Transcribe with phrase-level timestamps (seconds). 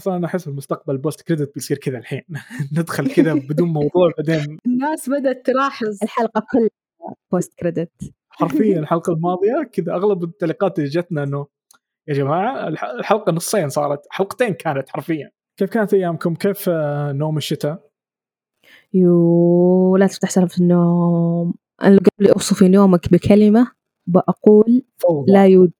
[0.00, 2.22] أصلا أنا أحس المستقبل post credit بيصير كذا الحين.
[2.78, 5.98] ندخل كذا بدون موضوع بعدين الناس بدأت تلاحظ.
[6.02, 7.90] الحلقة كلها post credit
[8.30, 11.46] حرفيا الحلقة الماضية كذا أغلب التعليقات اللي جتنا إنه
[12.08, 15.30] يا جماعة الح- الحلقة نصين صارت حلقتين كانت حرفيا.
[15.56, 17.90] كيف كانت أيامكم؟ كيف آه، نوم الشتاء؟
[18.94, 21.54] يو لا تفتح سالفة النوم.
[21.82, 23.72] أنا قبل أوصف يومك بكلمة
[24.06, 25.32] بقول فوضى.
[25.32, 25.72] لا يوجد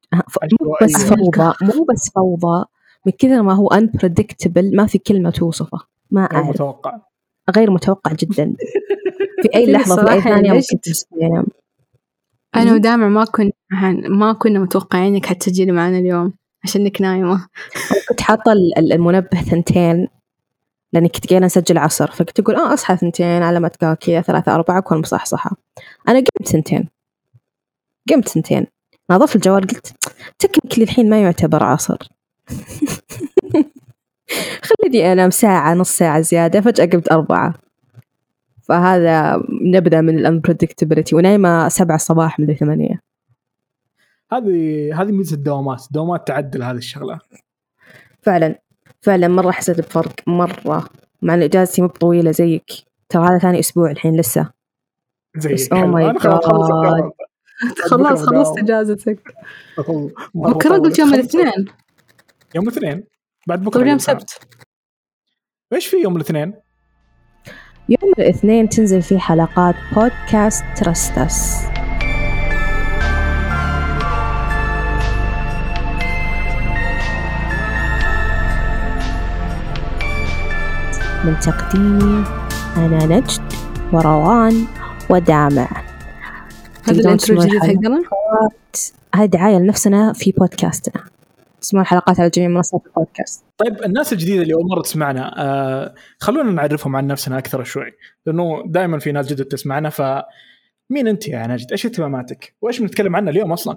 [0.63, 1.17] مو بس عشوائية.
[1.17, 2.65] فوضى مو بس فوضى.
[3.07, 5.79] من كثر ما هو unpredictable ما في كلمة توصفه
[6.11, 6.49] ما غير أعرف.
[6.49, 6.99] متوقع.
[7.57, 8.55] غير متوقع جدا.
[9.43, 10.93] في أي لحظة في أي ثانية ليش؟ ممكن
[11.27, 11.47] ينام
[12.57, 13.53] أنا ودامع ما كنا
[14.09, 16.33] ما كنا متوقعين إنك حتسجلي معنا اليوم
[16.65, 17.47] عشانك نايمة.
[18.09, 20.09] كنت حاطة ال- ال- المنبه ثنتين
[20.93, 24.79] لأني كنت قايلة نسجل عصر فكنت أقول آه أصحى ثنتين على ما كذا ثلاثة أربعة
[24.79, 25.51] أكون مصحصحة
[26.09, 26.89] أنا قمت ثنتين.
[28.11, 28.67] قمت ثنتين.
[29.11, 29.95] نظفت الجوال قلت
[30.39, 31.97] تكنيكلي الحين ما يعتبر عصر.
[34.63, 37.55] خليني أنام ساعة نص ساعة زيادة فجأة قمت أربعة.
[38.63, 43.01] فهذا نبدأ من الانبريدكتبلتي ونايمة سبعة الصباح مدري ثمانية
[44.33, 47.19] هذه هذه ميزة الدوامات، الدوامات تعدل هذه الشغلة.
[48.23, 48.59] فعلا
[49.01, 50.89] فعلا مرة حسيت بفرق مرة.
[51.23, 52.71] مع إن إجازتي مو طويلة زيك.
[53.09, 54.51] ترى هذا ثاني أسبوع الحين لسه.
[55.37, 55.93] زي بس oh حلو.
[55.93, 56.19] my أنا
[57.91, 58.59] خلاص خلصت.
[58.59, 59.35] إجازتك.
[60.35, 60.79] بكرة.
[60.79, 61.15] قلت يوم.
[61.15, 61.65] الاثنين.
[62.55, 63.05] يوم الاثنين
[63.49, 64.21] بعد بكرة طيب يوم يوم ثاني.
[64.21, 64.57] سبت.
[65.73, 66.55] إيش في يوم الاثنين؟
[67.89, 71.65] يوم الاثنين تنزل فيه حلقات بودكاست ترستس
[81.25, 82.25] من تقديمي
[82.77, 83.53] أنا نجد
[83.93, 84.67] وروان
[85.11, 85.69] ودامع.
[86.89, 88.03] هذا الانترو الجديد حقنا؟
[89.15, 91.05] هذه دعاية لنفسنا في بودكاستنا
[91.61, 96.53] تسمعون الحلقات على جميع منصات البودكاست طيب الناس الجديدة اللي أول مرة تسمعنا آه خلونا
[96.53, 97.93] نعرفهم عن نفسنا أكثر شوي
[98.27, 100.03] لأنه دائما في ناس جدد تسمعنا ف
[100.91, 103.77] مين أنت يا نجد؟ إيش اهتماماتك؟ وإيش بنتكلم عنه اليوم أصلا؟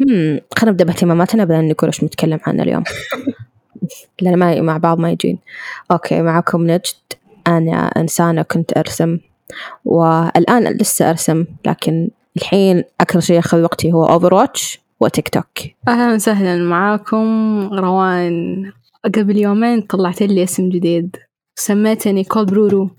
[0.00, 2.84] هم خلينا نبدأ باهتماماتنا بعدين نقول إيش بنتكلم عنه اليوم
[4.22, 5.38] لأن ما مع بعض ما يجين
[5.90, 6.94] okay معكم نجد
[7.46, 9.18] أنا إنسانة كنت أرسم
[9.84, 15.58] والآن لسه أرسم لكن الحين أكثر شيء ياخذ وقتي هو Overwatch وتيك توك.
[15.88, 17.24] أهلا وسهلا معاكم.
[17.72, 18.72] روان
[19.04, 21.16] قبل يومين طلعت لي اسم جديد.
[21.58, 22.90] سميتني cold brew رو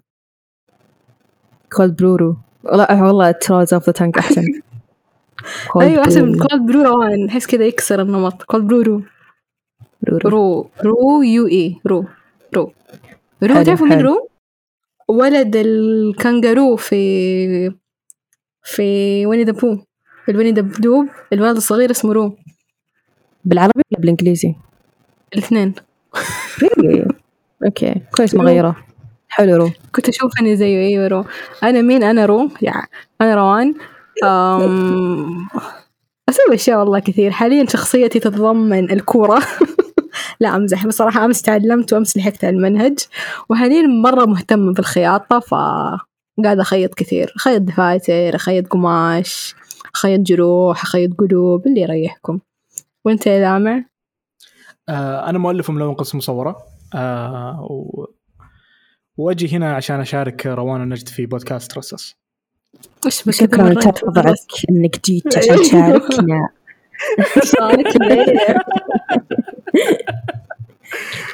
[1.73, 4.41] cold brew رو لا والله rolls off the tongue أحسن.
[5.75, 6.47] من brew.
[6.47, 7.29] كول برو روان.
[7.29, 8.43] أحس كذا يكسر النمط.
[8.43, 9.01] كول برورو
[10.01, 10.29] برورو.
[10.29, 11.23] رو رو.
[11.23, 11.75] يو إي.
[11.85, 12.05] رو
[12.55, 12.73] رو.
[13.43, 14.01] رو تعرفوا حلو.
[14.01, 14.29] رو؟
[15.09, 17.71] ولد الكنغارو في
[18.63, 19.77] في ويني ذا بو
[20.29, 22.37] الويني ذا بدوب الولد الصغير اسمه رو
[23.45, 24.55] بالعربي ولا بالإنجليزي؟
[25.33, 25.73] الاثنين?
[27.65, 28.43] أوكي كويس ما.
[28.43, 28.75] غيره
[29.29, 30.87] حلو رو كنت أشوف أني زيه.
[30.87, 31.25] أيوة رو
[31.63, 32.87] أنا مين؟ أنا رو يعني
[33.21, 33.73] أنا روان.
[34.23, 35.47] أم...
[36.29, 37.31] أسوي أشياء والله كثير.
[37.31, 39.41] حاليا شخصيتي تتضمن الكورة.
[40.39, 40.87] لا أمزح.
[40.87, 42.99] بصراحة أمس تعلمت وأمس لحقت على المنهج.
[43.49, 45.53] وحاليا مرة مهتمة بالخياطة ف
[46.43, 47.33] قاعدة أخيط كثير.
[47.35, 49.55] أخيط دفاتر أخيط قماش.
[49.95, 52.39] أخيط جروح أخيط قلوب اللي يريحكم.
[53.05, 53.85] وأنت يا لامع
[54.89, 56.57] آه أنا مؤلف وملون قصه مصورة.
[56.95, 58.05] آه و...
[59.17, 62.15] وأجي هنا عشان أشارك روان النجد في بودكاست رصص
[63.05, 64.37] وش شكرا لتفضلك
[64.69, 66.49] إنك جيت عشان تشاركنا.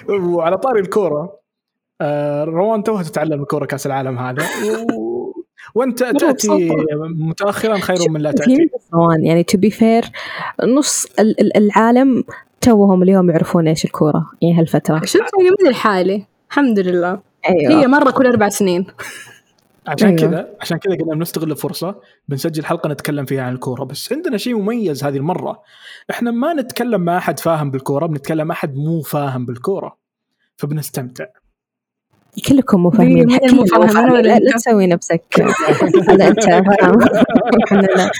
[0.36, 1.40] وعلى طاري الكورة.
[2.02, 4.44] آه روان توها تتعلم الكوره كأس العالم هذا.
[4.94, 5.19] و...
[5.76, 6.70] وأنت تأتي
[7.02, 8.70] متاخرا خير من لا في تاتي
[9.24, 10.06] يعني تو بي فير
[10.64, 12.24] نص ال- ال- العالم
[12.62, 15.02] توهم اليوم يعرفون إيش الكورة يعني هالفترة.
[15.06, 17.20] شفت يعني مثل حالي الحمد لله.
[17.50, 17.82] أيوه.
[17.82, 18.86] هي مرة كل أربع سنين.
[19.88, 20.20] عشان أيوة.
[20.20, 21.96] كذا عشان كذا قلنا بنستغل الفرصة
[22.28, 23.84] بنسجل حلقة نتكلم فيها عن الكورة.
[23.84, 25.62] بس عندنا شيء مميز هذه المرة.
[26.12, 29.98] إحنا ما نتكلم مع أحد فاهم بالكورة بنتكلم مع أحد مو فاهم بالكورة.
[30.58, 31.26] فبنستمتع.
[32.50, 35.24] كلكم مو مين- فاهمين مين كلنا لا؟ لا تسوي نفسك.
[36.10, 37.04] هذا أنت الحمد
[37.72, 38.12] لله.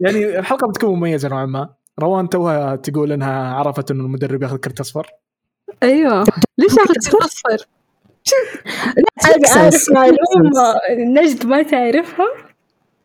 [0.00, 1.68] يعني الحلقة بتكون مميزة نوعا ما.
[2.00, 5.06] روان توها تقول إنها عرفت إنه المدرب ياخذ كرت أصفر.
[5.82, 6.24] أيوة.
[6.58, 7.66] ليش أخذ أصفر؟ أصفر؟
[9.24, 9.92] make أعرف sense.
[9.92, 12.26] معلومة نجد ما تعرفها.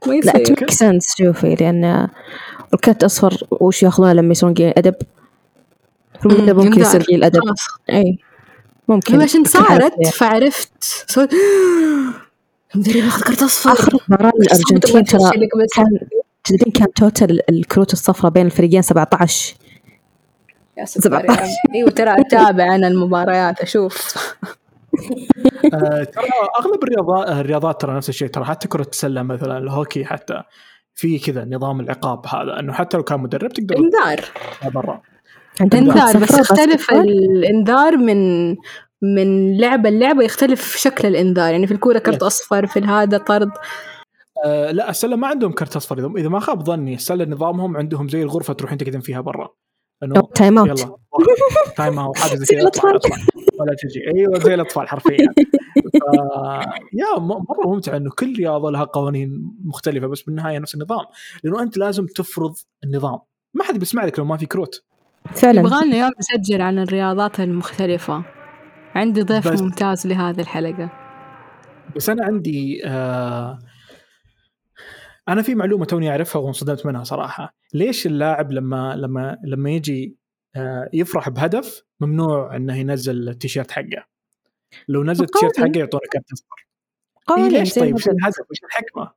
[0.08, 2.08] ما لا تميك سنس شوفي لأن
[2.74, 4.96] الكرت أصفر وش ياخذونه لما يصيرون أدب.
[6.26, 6.80] ممكن إنذار.
[6.80, 8.18] يصير قليل ادب خلاص أي.
[8.88, 9.22] ممكن.
[9.22, 10.08] عشان صارت.
[10.08, 10.84] فعرفت.
[11.08, 11.30] سويت
[12.76, 15.30] المدرب ياخذ كرت أصفر آخر مباراة الأرجنتين ترى
[15.76, 16.00] كان
[16.44, 19.56] تدرين كان total الكروت الصفراء بين الفريقين 17
[20.78, 21.48] يا سكر يا عم.
[21.76, 23.98] أيوه ترى أتابع أنا المباريات أشوف.
[25.74, 26.26] آه، ترى
[26.60, 28.28] أغلب الرياضات الرياضات ترى نفس الشيء.
[28.28, 30.44] ترى حتى كرة السلة مثلا الهوكي حتى.
[30.96, 34.22] في كذا نظام العقاب هذا إنه حتى لو كان مدرب تقدر انذار
[34.74, 35.02] برا
[35.62, 36.92] إنذار بس يختلف.
[36.92, 38.50] الإنذار من
[39.02, 41.52] من لعبة لعبة يختلف شكل الإنذار.
[41.52, 42.26] يعني في الكورة كرت yes.
[42.26, 43.52] أصفر في هذا طرد.
[44.46, 45.98] آه لا السلة ما عندهم كرت أصفر.
[46.00, 49.50] اذا إذا ما خاب ظني السلة نظامهم عندهم زي الغرفة تروحين تقدم فيها برا.
[50.04, 50.96] إنه time out يلا
[51.78, 53.12] time out حاجة زي كذا اطلع الأطفال.
[53.14, 53.26] اطلع
[53.60, 55.18] ولا تجي أيوه زي الأطفال حرفيا.
[55.94, 56.20] ف...
[56.94, 61.06] يا مرة ممتع إنه كل رياضة لها قوانين مختلفة بس بالنهاية نفس النظام.
[61.44, 63.20] لأنه أنت لازم تفرض النظام.
[63.54, 64.84] ما حد بيسمع لك لو ما في كروت.
[65.36, 65.60] فعلا.
[65.60, 68.24] يبغالنا يوم نسجل عن الرياضات المختلفة.
[68.96, 70.90] عندي ضيف بس- ممتاز لهذه الحلقة.
[71.96, 73.60] بس أنا عندي آه
[75.30, 77.56] أنا في معلومة توني أعرفها وانصدمت منها صراحة.
[77.74, 80.18] ليش اللاعب لما لما لما يجي
[80.56, 84.06] آه يفرح بهدف ممنوع إنه ينزل التيشيرت حقه؟
[84.88, 85.58] لو نزل التيشيرت.
[85.60, 86.56] حقه يعطونه كرت أصفر.
[87.30, 87.96] إيه قوانين ليش؟ زي طيب.
[87.98, 89.12] الهدف؟ وش الحكمة؟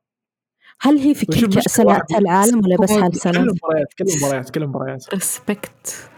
[0.85, 5.13] هل هي في كل كأس العالم ولا بس هالسنة؟ كل المباريات كل المباريات كل المباريات.
[5.13, 6.09] ريسبكت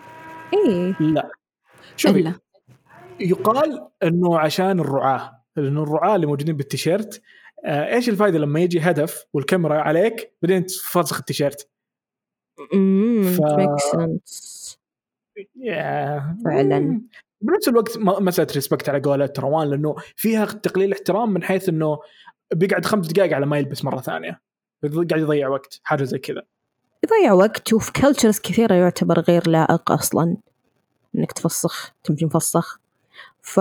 [0.53, 0.95] إيه.
[0.99, 1.29] لا.
[1.95, 2.33] شوفي إلا.
[3.19, 7.21] يقال إنه عشان الرعاة لأنه الرعاة اللي موجودين بالتيشيرت
[7.65, 11.69] آه إيش الفائده لما يجي هدف والكاميرا عليك بعدين تفسخ التيشيرت؟
[13.23, 13.41] ف-
[16.45, 17.01] فعلاً.
[17.41, 21.99] بنفس الوقت م- مسألة ريسبكت على قولة روان لأنه فيها تقليل احترام من حيث إنه
[22.53, 24.41] بيقعد خمس دقائق على ما يلبس مرة ثانية.
[24.93, 26.41] قاعد يضيع وقت حاجة زي كذا.
[27.03, 30.37] يضيع وقت وفي كلتشرز كثيرة يعتبر غير لائق أصلا
[31.15, 32.79] إنك تفسخ تمشي مفسخ.
[33.41, 33.57] ف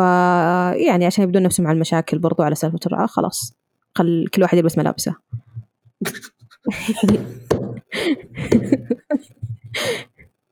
[0.76, 3.55] يعني عشان يبدون نفسهم على المشاكل برضو على سالفة الرعاة خلاص.
[3.94, 5.15] خل كل واحد يلبس ملابسه.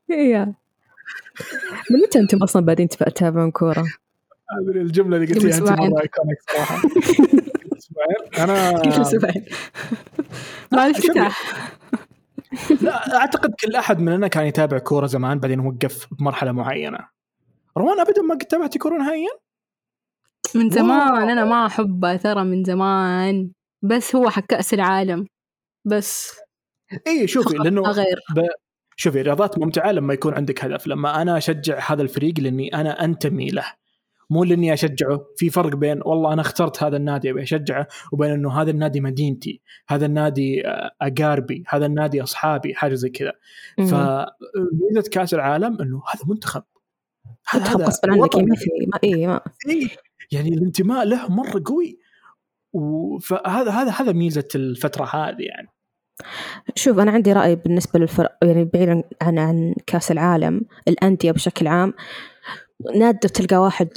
[0.08, 0.54] يا.
[1.90, 5.70] من متى أنتم أصلا بعدين تتابعون كورة؟ هذه الجملة اللي قلتيها انت.
[5.70, 6.82] مره ايكونيك صراحة.
[8.38, 8.72] أنا
[10.72, 11.42] مع الافتتاح
[12.80, 16.98] لا أعتقد كل أحد مننا كان يتابع كورة زمان بعدين وقف بمرحلة معينة.
[17.76, 19.30] روان ابدا ما قد تابعتي كورة نهائيا؟
[20.54, 23.50] من زمان أنا ما احبها ترى من زمان.
[23.82, 25.26] بس هو حق كأس العالم.
[25.84, 26.40] بس
[27.06, 28.20] اي شوفي لأنه غير.
[28.36, 28.46] ب...
[28.96, 30.86] شوفي الرياضات ممتعة لما يكون عندك هدف.
[30.86, 33.66] لما أنا أشجع هذا الفريق لأني أنا أنتمي له.
[34.32, 38.62] مو لإني أشجعه في فرق بين والله أنا اخترت هذا النادي أبي أشجعه وبين إنه
[38.62, 43.32] هذا النادي مدينتي هذا النادي آه، أقاربي هذا النادي أصحابي حاجة زي كذا.
[43.76, 46.62] فميزة كأس العالم إنه هذا منتخب.
[47.48, 48.48] هذا غصبا عنك وطن.
[48.48, 49.88] ما في ما إيه ما إيه،
[50.32, 51.98] يعني الانتماء له مرة قوي.
[53.20, 55.68] فهذا هذا هذا ميزة الفترة هذه يعني.
[56.74, 61.94] شوف أنا عندي رأي بالنسبة للفرق يعني بعيدا عن عن كأس العالم الأندية بشكل عام
[62.94, 63.88] نادر تلقى واحد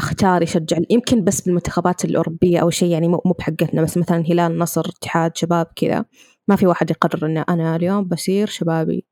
[0.00, 4.88] أختار يشجع يمكن بس بالمنتخبات الأوروبية أو شيء يعني مو بحقتنا بس مثلا هلال نصر
[4.88, 6.04] اتحاد شباب كذا.
[6.48, 9.06] ما في واحد يقرر إن أنا اليوم بصير شبابي.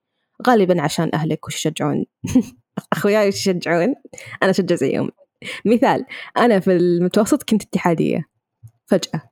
[0.46, 2.04] غالبا عشان أهلك وش يشجعون.
[2.92, 3.94] أخوياي وش يشجعون؟
[4.42, 5.10] أنا أشجع زيهم.
[5.64, 6.04] مثال
[6.36, 8.24] أنا في المتوسط كنت اتحادية.
[8.86, 9.22] فجأة.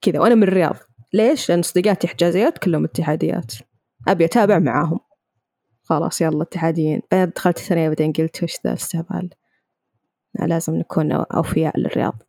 [0.00, 0.76] كذا وأنا من الرياض.
[1.12, 3.52] ليش؟ لأن صديقاتي حجازيات كلهم اتحاديات.
[4.08, 5.00] أبي أتابع معاهم.
[5.82, 7.00] خلاص يلا اتحاديين.
[7.12, 9.30] بعدين دخلت الثانية بعدين قلت وش ذا الاستهبال؟
[10.42, 12.22] لازم نكون أوفياء للرياض.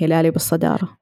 [0.00, 0.98] هلالي بالصدارة.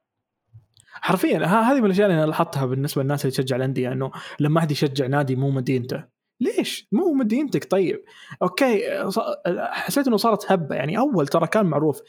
[1.01, 4.71] حرفيا هذه من الأشياء اللي أنا لاحظتها بالنسبة للناس اللي تشجع الأندية إنه لما أحد
[4.71, 6.03] يشجع نادي مو مدينته
[6.41, 8.03] ليش؟ مو مدينتك طيب.
[8.41, 8.81] أوكي
[9.71, 12.01] حسيت إنه صارت هبة يعني أول ترى كان معروف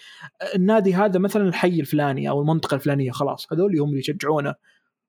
[0.55, 4.55] النادي هذا مثلا الحي الفلاني أو المنطقة الفلانية خلاص هذول هم اللي يشجعونه.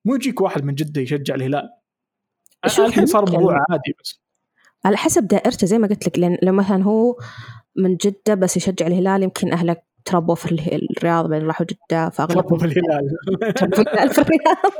[0.05, 1.69] مو يجيك واحد من جدة يشجع الهلال.
[2.79, 3.27] الحين صار.
[3.27, 4.21] الموضوع عادي بس.
[4.85, 7.15] على حسب دائرته زي ما قلت لك لأن لو مثلا هو
[7.75, 10.51] من جدة بس يشجع الهلال يمكن أهله تربوا في
[10.97, 13.09] الرياض بعدين راحوا جدة تربوا فأغلبهم في الهلال.
[13.53, 14.71] تربوا في الهلال في الرياض.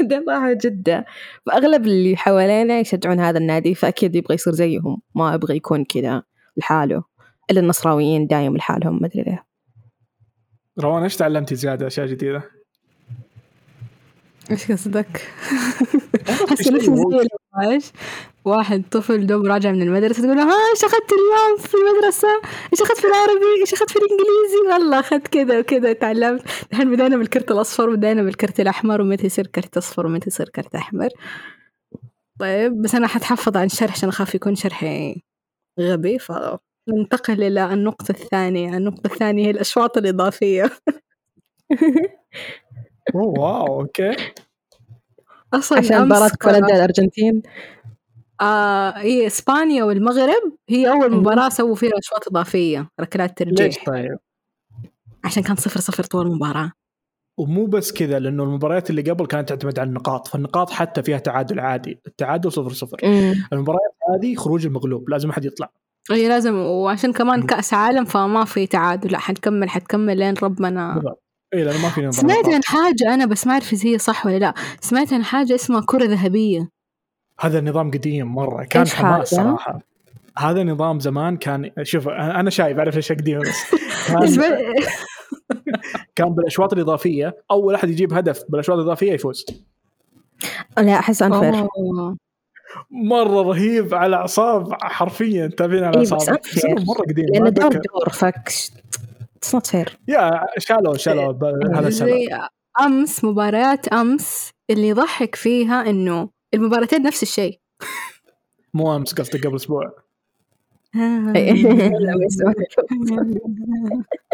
[0.00, 1.04] بعدين راحوا جدة.
[1.46, 5.02] فأغلب اللي حوالينا يشجعون هذا النادي فأكيد يبغى يصير زيهم.
[5.14, 6.22] ما يبغى يكون كذا
[6.56, 7.04] لحاله.
[7.50, 9.46] إلا النصراويين دايم لحالهم ما أدري ليه.
[10.80, 12.42] روان إيش تعلمتي زيادة أشياء جديدة؟
[14.50, 15.06] إيش قصدك؟
[17.58, 17.92] لما إيش
[18.44, 22.28] واحد طفل دوب راجع من المدرسة تقول له ها إيش أخذت اليوم في المدرسة؟
[22.72, 27.16] إيش أخذت في العربي؟ إيش أخذت في الإنجليزي؟ والله أخذت كذا وكذا تعلمت الحين بدينا
[27.16, 31.08] بالكرت الأصفر وبدينا بالكرت الأحمر ومتى يصير كرت أصفر ومتى يصير كرت أحمر
[32.38, 35.22] طيب بس أنا حتحفظ عن الشرح عشان أخاف يكون شرحي
[35.80, 40.70] غبي فننتقل إلى النقطة الثانية النقطة الثانية هي الأشواط الإضافية
[43.14, 44.16] أوه، wow okay.
[45.54, 47.42] أصلا عشان مباراة بولندا الأرجنتين.
[48.40, 54.18] آه هي إسبانيا والمغرب هي أول مباراة سووا فيها أشواط إضافية ركلات ليش ترجيح طيب؟
[55.24, 56.72] عشان كان صفر صفر طول المباراة.
[57.38, 61.60] ومو بس كذا لأنه المباريات اللي قبل كانت تعتمد على النقاط فالنقاط حتى فيها تعادل
[61.60, 62.98] عادي التعادل صفر صفر.
[63.04, 63.34] مم.
[63.52, 65.70] المباريات هذه خروج المغلوب لازم أحد يطلع.
[66.10, 67.42] اي لازم وعشان كمان.
[67.42, 70.94] كأس عالم فما في تعادل لا حنكمل حتكمل لين ربنا.
[70.94, 71.27] بالضبط.
[71.54, 72.48] اي لأنه ما في نظام سمعت.
[72.48, 75.82] عن حاجة أنا بس ما أعرف إذا هي صح ولا لا سمعت عن حاجة اسمها
[75.86, 76.68] كرة ذهبية
[77.40, 79.80] هذا النظام قديم مرة كان حماس؟ صراحة
[80.38, 83.40] هذا نظام زمان كان شوف أنا شايف أعرف إيش قديم
[84.22, 84.74] بس كان,
[86.14, 89.46] كان بالأشواط الإضافية أول أحد يجيب هدف بالأشواط الإضافية يفوز
[90.78, 92.16] لا احس unfair أوه.
[92.90, 96.38] مرة رهيب على أعصاب حرفيا تابعين على إيه، اعصاب.
[96.64, 97.72] إنه مرة قديم ما لأنه دور.
[97.72, 98.52] دور فك
[99.38, 101.32] it's not fair يا شالوا شالوا
[101.74, 102.48] هذا
[102.80, 107.60] أمس مباريات أمس اللي يضحك فيها إنه المباراتين نفس الشيء.
[108.74, 109.92] مو أمس قصدي قبل أسبوع.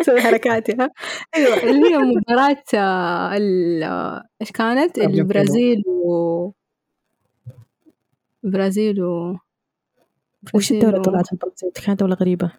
[0.03, 0.91] سوي حركاتي ها؟
[1.37, 6.51] أيوه اللي هي مباراة آه، ال- آه، إيش كانت؟ البرازيل و
[8.45, 9.37] البرازيل و
[10.55, 12.51] وش برازيل الدولة طلعت البرازيل؟ كانت دولة غريبة.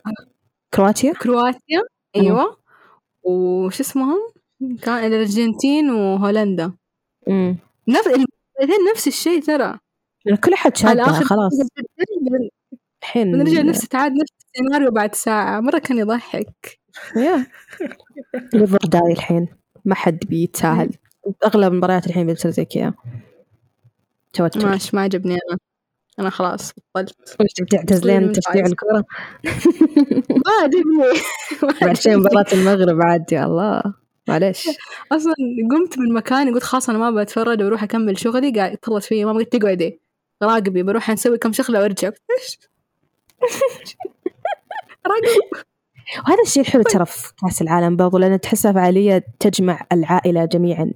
[0.74, 1.82] كرواتيا؟ كرواتيا.
[2.16, 2.58] أيوه.
[3.24, 4.20] وش اسمهم؟
[4.82, 6.74] كان الأرجنتين وهولندا.
[7.28, 7.58] امم
[7.88, 9.80] نفس المباراتين نفس الشيء ترى.
[10.44, 11.54] كل أحد على شادها خلاص.
[13.04, 15.60] الحين بنرجع نفس تعاد نفس السيناريو بعد ساعة.
[15.60, 16.80] مرة كان يضحك.
[17.16, 17.48] يا.
[18.54, 19.48] ليفر داي الحين.
[19.86, 20.92] ما حد بيتساهل.
[21.46, 22.94] أغلب المباريات الحين بتصير زي كذا.
[24.34, 24.66] توتر.
[24.66, 25.58] ماش ما عجبني أنا.
[26.20, 28.66] أنا خلاص بطلت وش بتعتزلين تشجيع.
[28.66, 29.04] الكرة؟
[30.46, 30.98] ما عجبني
[31.64, 32.16] ما بعد شيء عجبني.
[32.16, 33.82] مباراة المغرب عاد يا الله.
[34.30, 34.68] معلش
[35.12, 35.34] أصلا
[35.72, 39.40] قمت من مكاني قلت خلاص أنا ما بتفرج بروح أكمل شغلي قاعد اتصلت فيا ماما
[39.40, 40.02] قلت تقعدي
[40.44, 42.08] راقبي بروح نسوي كم شغلة وأرجع.
[42.08, 42.60] إيش
[45.08, 45.64] راقب.
[46.28, 50.92] وهذا الشيء الحلو ترى في كأس العالم برضو لأن تحسها فعالية تجمع العائلة جميعا.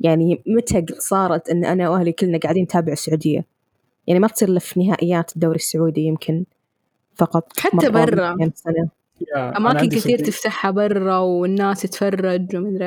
[0.00, 3.46] يعني متى صارت أن أنا وأهلي كلنا قاعدين نتابع السعودية؟
[4.08, 6.44] يعني ما تصير إلا في نهائيات الدوري السعودي يمكن
[7.14, 8.36] فقط حتى برا.
[9.36, 12.86] أماكن كثير تفتحها برا والناس تتفرج ومدري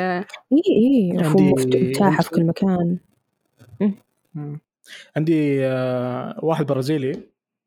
[0.53, 2.97] إي عندي- متاحة في كل مكان
[4.35, 4.59] مم.
[5.17, 7.19] عندي آه، واحد برازيلي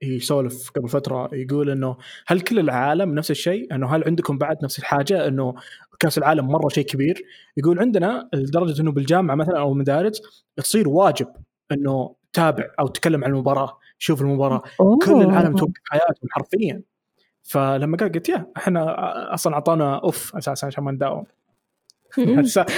[0.03, 1.97] يسولف قبل فترة يقول إنه
[2.27, 5.55] هل كل العالم نفس الشيء؟ إنه هل عندكم بعد نفس الحاجة؟ إنه
[5.99, 7.23] كأس العالم مرة شيء كبير
[7.57, 10.23] يقول عندنا لدرجة إنه بالجامعة مثلا أو المدارس
[10.57, 11.27] تصير واجب
[11.75, 15.23] انه تابع أو تتكلم عن المباراة، شوف المباراة، كل أوه.
[15.23, 16.83] العالم توقف حياتهم حرفيا.
[17.43, 21.25] فلما قال قلت يا إحنا أصلا أعطانا أوف أساسا عشان ما نداوم.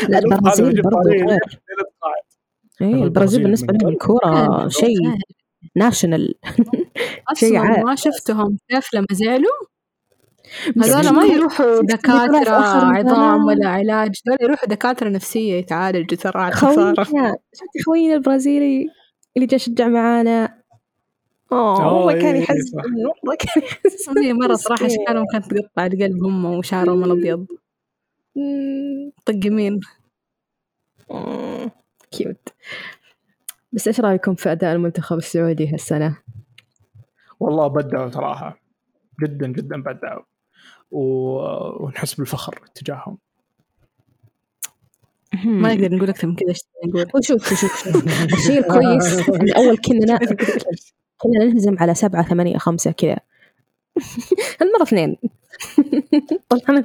[0.09, 0.83] لا البرازيل.
[2.81, 3.89] إيه البرازيل من لهم قبل.
[3.89, 4.97] الكورة شيء
[5.77, 6.35] ناشونال
[7.33, 7.83] أصلا.
[7.85, 9.67] ما شفتهم كيف لما زعلوا
[10.83, 13.45] هذول ما يروحوا دكاترة عظام.
[13.45, 18.89] ولا علاج دول يروحوا دكاترة نفسية يتعالجوا ترى على الخسارة خوينا شفت خوينا البرازيلي
[19.37, 20.57] اللي جا شجع معانا
[21.53, 22.83] أوه أوه، والله كان إيه، يحزن صح.
[22.85, 25.01] والله كان هي مرة صراحة مسكين.
[25.01, 27.47] أشكالهم كانت تقطع القلب هم وشعرهم الأبيض
[28.37, 29.13] مم.
[29.27, 29.81] طقمين
[31.11, 31.71] مم.
[32.11, 32.49] كيوت
[33.73, 36.19] بس إيش رأيكم في أداء المنتخب السعودي هالسنة؟
[37.41, 38.61] والله بدعوا صراحة
[39.23, 40.23] جدا جدا بدعوا
[40.91, 43.19] ونحس بالفخر تجاههم.
[45.45, 47.07] ما نقدر نقول أكثر من كذا إيش نقول.
[47.15, 50.19] وشوف شوف شوف الشيء الكويس ان اول كنا
[51.19, 53.17] كنا نهزم على سبعة ثمانية خمسة كذا.
[54.63, 55.17] المرة اثنين.
[56.49, 56.85] طلعنا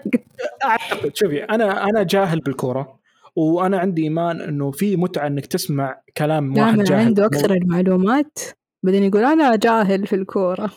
[0.63, 3.00] أعتقد شوفي أنا أنا جاهل بالكورة
[3.36, 7.05] وأنا عندي إيمان إنه في متعة إنك تسمع كلام واحد جاهل.
[7.05, 8.39] عنده أكثر المعلومات
[8.84, 10.72] بعدين يقول أنا جاهل في الكورة.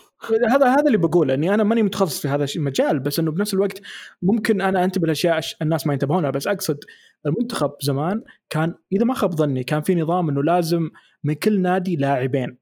[0.49, 3.81] هذا هذا اللي بقوله إني أنا ماني متخصص في هذا المجال بس إنه بنفس الوقت
[4.21, 6.79] ممكن أنا أنتبه لأشياء الناس ما ينتبهون لها بس أقصد
[7.25, 10.89] المنتخب زمان كان إذا ما خاب ظني كان في نظام إنه لازم
[11.23, 12.57] من كل نادي لاعبين.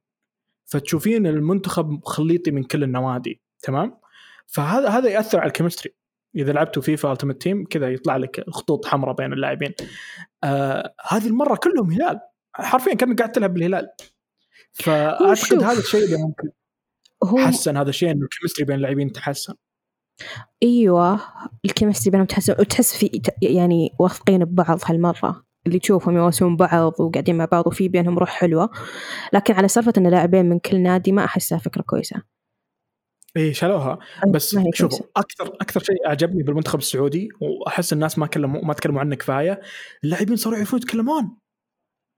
[0.65, 3.99] فتشوفين المنتخب خليطي من كل النوادي تمام؟
[4.47, 5.93] فهذا هذا يأثر على ال chemistry.
[6.35, 9.73] إذا لعبتوا فيفا ال ultimate team كذا يطلع لك خطوط حمراء بين اللاعبين.
[10.43, 12.19] آه هذه المرة كلهم هلال.
[12.53, 13.87] حرفيا كأنك قاعد تلعب بالهلال.
[14.73, 15.63] فأعتقد.
[15.63, 16.49] هذا الشيء اللي ممكن
[17.23, 19.53] هو حسن هذا الشيء إنه ال chemistry بين اللاعبين تحسن.
[20.63, 21.19] إيوه
[21.65, 25.43] ال chemistry بينهم تحس وتحس في يعني واثقين ببعض هالمرة.
[25.67, 28.69] اللي تشوفهم يواسون بعض وقاعدين مع بعض وفي بينهم روح حلوة.
[29.33, 32.21] لكن على سالفة إن لاعبين من كل نادي ما احسها فكرة كويسة.
[33.37, 33.99] اي شالوها.
[34.27, 35.09] بس شوفوا كويسة.
[35.17, 39.61] أكثر أكثر شيء أعجبني بالمنتخب السعودي وأحس الناس ما كلموا ما تكلموا عنه كفاية
[40.03, 41.37] اللاعبين صاروا يعرفون يتكلمون.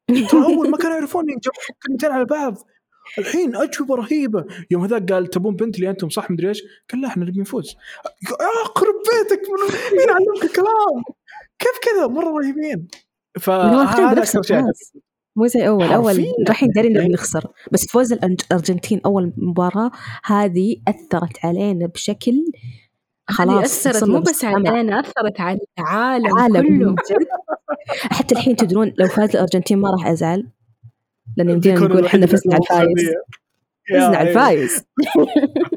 [0.32, 1.24] ترى أول ما كانوا يعرفون
[1.88, 2.58] كلمتين على بعض.
[3.20, 4.46] الحين أجوبة رهيبة.
[4.72, 6.64] يوم هذاك قال تبون بنت اللي أنتم صح؟ مدري إيش.
[6.92, 7.76] قال لا إحنا نبي نفوز.
[8.32, 11.04] يا اخرب بيتك من- مين علمك الكلام؟
[11.60, 12.88] كيف كذا؟ مرة رهيبين.
[13.40, 14.62] فهذا أكثر شيء.
[15.38, 15.84] مو زي أول.
[15.84, 16.26] أول.
[16.48, 19.92] رايحين دارين يعني- نبي نخسر بس فوز الأرجنتين أول مباراة
[20.26, 22.46] هذه أثرت علينا بشكل
[23.30, 24.46] خلاص وصلنا مو بس.
[24.46, 26.62] علينا أثرت على العالم عالم.
[26.62, 26.96] كله.
[28.18, 30.48] حتى الحين تدرون لو فاز الأرجنتين ما راح أزعل.
[31.38, 33.10] لأن يمدينا بيكون نقول إحنا فزنا على الفايز.
[33.90, 34.30] فزنا على.
[34.30, 34.84] الفايز.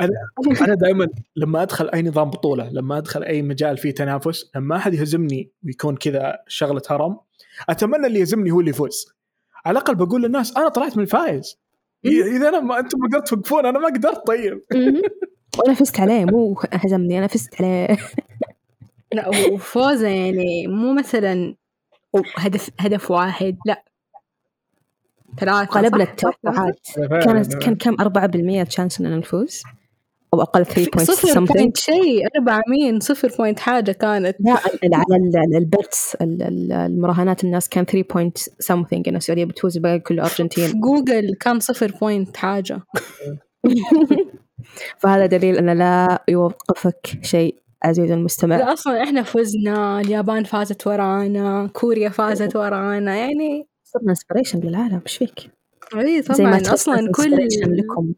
[0.64, 4.94] أنا دائما لما أدخل أي نظام بطولة لما أدخل أي مجال فيه تنافس لما أحد
[4.94, 7.18] يهزمني ويكون كذا شغلة هرم
[7.68, 9.06] أتمنى اللي يهزمني هو اللي يفوز.
[9.64, 11.58] على الأقل بقول للناس أنا طلعت من الفايز.
[12.04, 14.62] إذا أنا ما أنتم ما قدرت توقفون أنا ما قدرت طيب.
[15.58, 17.98] وأنا فزت عليه مو هزمني أنا فزت عليه.
[19.14, 21.54] لا وفوزه يعني مو مثلا
[22.36, 23.84] هدف هدف واحد لا.
[25.40, 26.80] ثلاثة قلبنا؟ التوقعات.
[27.24, 29.62] كانت كان كم 4% chance إننا نفوز؟
[30.34, 31.52] أو أقل 3 point صفر something.
[31.52, 34.36] point شيء أربعة مين؟ صفر بوينت حاجة كانت.
[34.40, 39.08] لا على ال- ال- ال bets ال- ال- المراهنات الناس كان 3 point something.
[39.08, 40.72] ان السعودية بتفوز الباقي كله أرجنتين.
[40.80, 42.80] جوجل كان صفر point حاجة.
[44.98, 48.56] فهذا دليل ان لا يوقفك شيء عزيزي المستمع.
[48.56, 55.16] لا أصلا إحنا فزنا اليابان فازت ورانا كوريا فازت ورانا يعني صرنا انسبريشن للعالم إيش
[55.16, 55.50] فيك؟
[55.96, 58.12] اي زي ما طبعا أصلا كل لكم.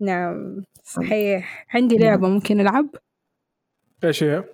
[0.00, 1.66] نعم صحيح.
[1.74, 2.88] عندي لعبة ممكن ألعب
[4.04, 4.44] إيش هي؟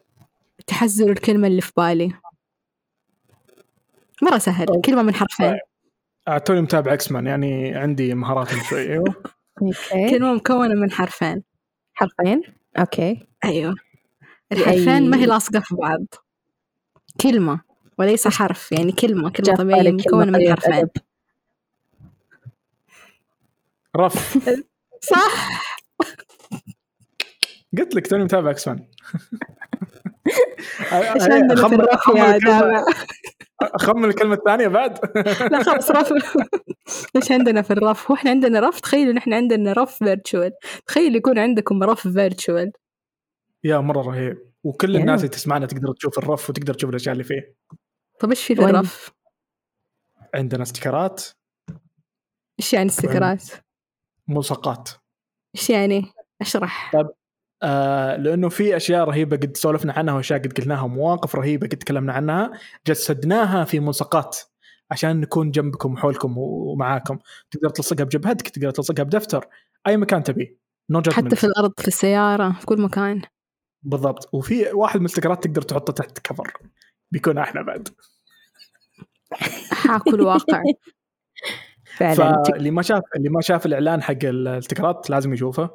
[0.66, 2.12] تحزر الكلمة اللي في بالي.
[4.22, 5.58] مرة سهل كلمة من حرفين.
[6.28, 9.14] آه، توني متابع إكس مان يعني عندي مهارات شوي أيوه.
[9.62, 10.10] okay.
[10.10, 11.42] كلمة مكونة من حرفين.
[11.94, 12.42] حرفين؟
[12.78, 13.26] okay.
[13.44, 13.74] أيوه.
[14.52, 16.04] الحرفين ما هي أي- لاصقة في بعض.
[17.20, 17.60] كلمة.
[17.98, 20.88] وليس حرف يعني كلمة كلمة طبيعية مكونة من حرفين.
[23.96, 24.38] رف.
[25.00, 25.48] صح.
[27.78, 28.86] قلت لك توني متابع إكس مان
[30.92, 32.84] إيش عندنا في أخمن- الرف أخمن يا الكلمة- جامع
[33.62, 34.98] أخمن الكلمة الثانية بعد.
[35.52, 36.12] لا خلاص رف.
[37.16, 38.10] إيش عندنا في الرف.
[38.10, 40.52] هو إحنا عندنا رف؟ تخيلوا نحن عندنا رف virtual
[40.86, 42.72] تخيل يكون عندكم رف فيرتشوال
[43.64, 44.38] يا مرة رهيب.
[44.64, 44.96] وكل.
[44.96, 47.54] الناس اللي تسمعنا تقدر تشوف الرف وتقدر تشوف الأشياء اللي فيه.
[48.20, 49.10] طب إيش في؟ الرف؟
[50.34, 51.24] عندنا sticker ات.
[52.60, 53.44] إيش يعني sticker ات؟
[54.28, 54.90] ملصقات.
[55.56, 56.04] إيش يعني؟
[56.40, 56.92] أشرح.
[57.62, 62.12] آه لأنه في أشياء رهيبة قد سولفنا عنها وأشياء قد قلناها مواقف رهيبة قد تكلمنا
[62.12, 62.52] عنها
[62.86, 64.38] جسدناها في ملصقات
[64.90, 67.18] عشان نكون جنبكم وحولكم ومعاكم.
[67.50, 69.48] تقدر تلصقها بجبهتك تقدر تلصقها بدفتر
[69.86, 70.58] أي مكان تبي.
[70.90, 73.22] no no حتى في الأرض في السيارة في كل مكان.
[73.82, 74.28] بالضبط.
[74.32, 76.52] وفي واحد من ال sticker ات تقدر تحطه تحت cover
[77.14, 77.88] بيكون أحلى بعد.
[79.70, 80.62] حاكل واقع.
[81.98, 82.42] فعلا.
[82.42, 85.70] فاللي ما شاف اللي ما شاف الإعلان حق ال sticker ات لازم يشوفه.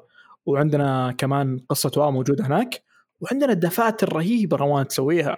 [0.45, 2.83] وعندنا كمان قصة wow موجودة هناك.
[3.21, 5.37] وعندنا دفاتر رهيبه روان تسويها.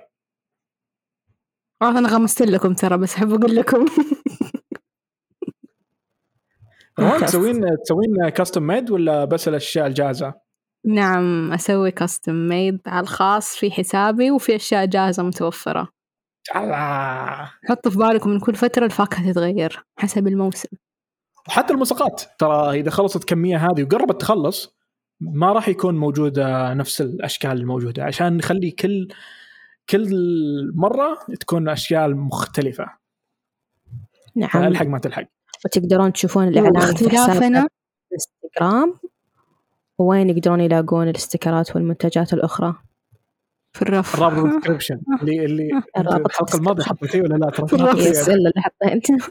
[1.81, 3.85] أنا غمست لكم ترى بس أحب أقول لكم.
[6.99, 7.25] روان.
[7.25, 10.33] تسوين تسوين كاستم ميد ولا بس الأشياء الجاهزة؟
[10.85, 15.87] نعم أسوي كاستم ميد على الخاص في حسابي وفي أشياء جاهزة متوفرة.
[16.55, 17.51] الله.
[17.69, 20.69] حطوا في بالكم من كل فترة الفاكهة تتغير حسب الموسم.
[21.47, 24.75] وحتى الملصقات ترى إذا خلصت الكميه هذه وقربت تخلص
[25.21, 29.07] ما راح يكون موجودة نفس الأشكال الموجودة عشان نخلي كل
[29.89, 30.09] كل
[30.75, 32.85] مرة تكون أشياء مختلفة.
[34.35, 34.49] نعم.
[34.49, 35.25] فالحق ما تلحق.
[35.65, 37.67] وتقدرون تشوفون الإعلان في حساب واختلافنا؟
[38.11, 38.99] الانستغرام.
[40.01, 42.75] وين يقدرون يلاقون ال sticker ات والمنتجات الأخرى؟
[43.73, 44.15] في الرف.
[44.15, 47.97] الرابط بال description اللي اللي الرابط الحلقة الماضية حطيتيه ولا لا؟ ترى في الرابط.
[47.99, 49.05] yes الا اللي حطه انت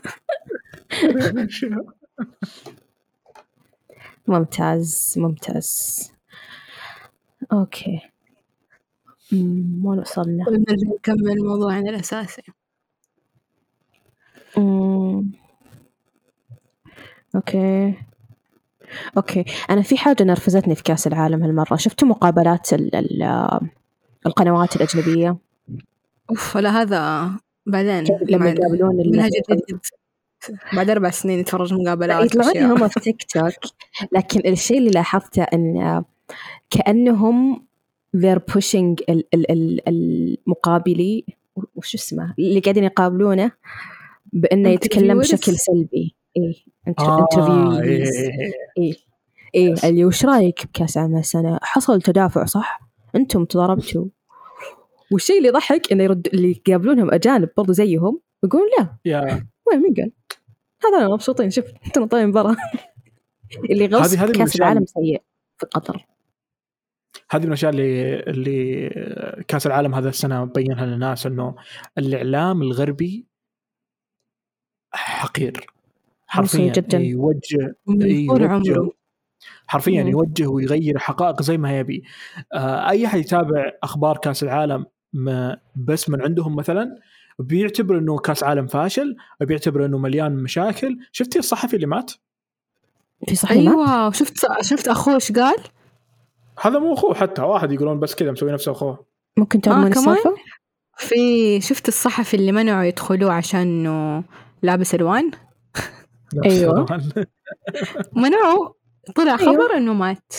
[4.28, 6.12] ممتاز ممتاز.
[7.52, 8.00] okay.
[9.32, 12.42] أمم، وين وصلنا؟ نرجع نكمل موضوعنا الأساسي.
[14.58, 15.30] أمم.
[17.36, 17.94] okay.
[19.16, 19.44] okay.
[19.70, 21.76] أنا في حاجة نرفزتني في كأس العالم هالمرة.
[21.76, 23.22] شفتوا مقابلات ال ال
[24.26, 25.36] القنوات الأجنبية؟
[26.30, 27.30] أوف لا هذا
[27.66, 28.04] بعدين.
[28.28, 29.80] لما يقابلون منهج جديد.
[30.72, 32.56] بعد أربع سنين نتفرج مقابلات يطلعون.
[32.56, 33.52] هم في تيك توك.
[34.12, 36.04] لكن الشيء اللي لاحظته إن
[36.70, 37.66] كأنهم
[38.16, 41.24] they're pushing ال ال ال المقابلي
[41.74, 43.52] وش اسمه؟ اللي قاعدين يقابلونه
[44.32, 46.14] بإنه يتكلم؟ بشكل سلبي.
[46.36, 46.64] اي
[46.98, 48.04] آه، interview إيه،
[48.78, 48.96] اي
[49.54, 52.80] اي اللي وش رأيك بكأس عام السنة؟ حصل تدافع صح؟
[53.14, 54.06] أنتم تضاربتوا.
[55.12, 58.96] والشيء اللي ضحك إنه يرد اللي يقابلونهم أجانب برضو زيهم يقولون لا.
[59.04, 59.46] يا.
[59.66, 60.12] وين مين قال؟
[60.84, 61.50] هذا مبسوطين.
[61.50, 62.56] شوف أنتم طالعين برا.
[63.70, 65.22] اللي غصب الأشياء العالم سيء
[65.58, 66.06] في قطر.
[67.30, 68.88] هذه من الاشياء اللي اللي
[69.48, 71.54] كأس العالم هذا السنة بينها للناس إنه
[71.98, 73.26] الإعلام الغربي
[74.92, 75.66] حقير.
[76.30, 76.98] حرفيا جداً.
[76.98, 78.90] يوجه من طول عمره
[79.66, 80.08] حرفيا مم.
[80.08, 82.02] يوجه ويغير حقائق زي ما يبي
[82.54, 86.98] آه، أي أحد يتابع أخبار كأس العالم ما بس من عندهم مثلا
[87.38, 92.12] بيعتبر إنه كأس عالم فاشل بيعتبر إنه مليان مشاكل شفتي الصحفي اللي مات
[93.28, 93.58] في صحيح.
[93.58, 95.56] أيوه شفت شفت أخوه إيش قال؟
[96.60, 100.34] هذا مو أخوه حتى واحد يقولون بس كذا مسوي نفسه أخوه ممكن تعود آه،؟ السالفة
[100.96, 103.84] في شفت الصحفي اللي منعوا يدخلوه عشان
[104.62, 105.30] لابس ألوان
[106.44, 106.86] أيوة.
[108.12, 108.72] منعوا
[109.16, 109.52] طلع أيوة.
[109.52, 110.32] خبر إنه مات.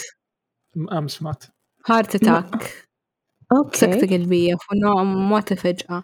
[0.91, 1.43] امس مات.
[1.87, 2.87] heart attack
[3.51, 3.77] أوكي.
[3.77, 4.55] سكتة قلبية.
[4.71, 6.03] وانه موتة فجأة.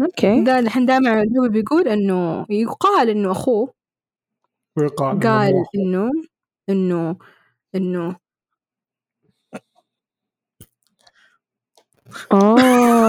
[0.00, 0.44] أوكي.
[0.44, 3.74] ده الحين دائما الجو بيقول إنه يقال إنه أخوه
[4.76, 5.54] ويقال إنه قال.
[5.76, 6.10] إنه
[6.68, 7.16] إنه
[7.74, 8.16] إنه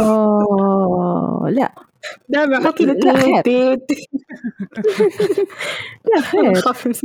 [0.09, 1.71] اوه لا.
[2.29, 3.77] دائما أحط لا، لا، خير.
[6.15, 6.53] لا خير.
[6.67, 7.01] خفف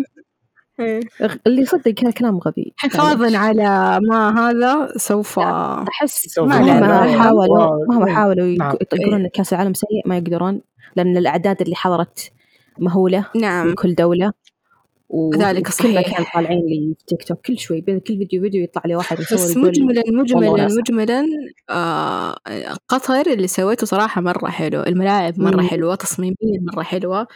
[1.46, 2.74] اللي يصدق كلام غبي.
[2.76, 7.18] حفاظا على ما هذا سوف أحس مهما.
[7.22, 8.76] حاولوا مهما و- حاولوا نعم.
[8.92, 10.60] يقولون إن كأس العالم سيء ما يقدرون
[10.96, 12.32] لأن الأعداد اللي حضرت
[12.78, 13.66] مهولة نعم.
[13.66, 14.32] من كل دولة.
[15.36, 16.08] ذلك وكل صحيح.
[16.10, 19.20] مكان طالعين لي في تيك توك كل شوي بين كل فيديو فيديو يطلع لي واحد
[19.20, 21.26] يصور بس مجملا مجملا مجملا
[21.70, 22.36] آه
[22.88, 25.68] قطر اللي سويته صراحة مرة حلو الملاعب مرة مم.
[25.68, 27.26] حلوة تصميميا مرة حلوة.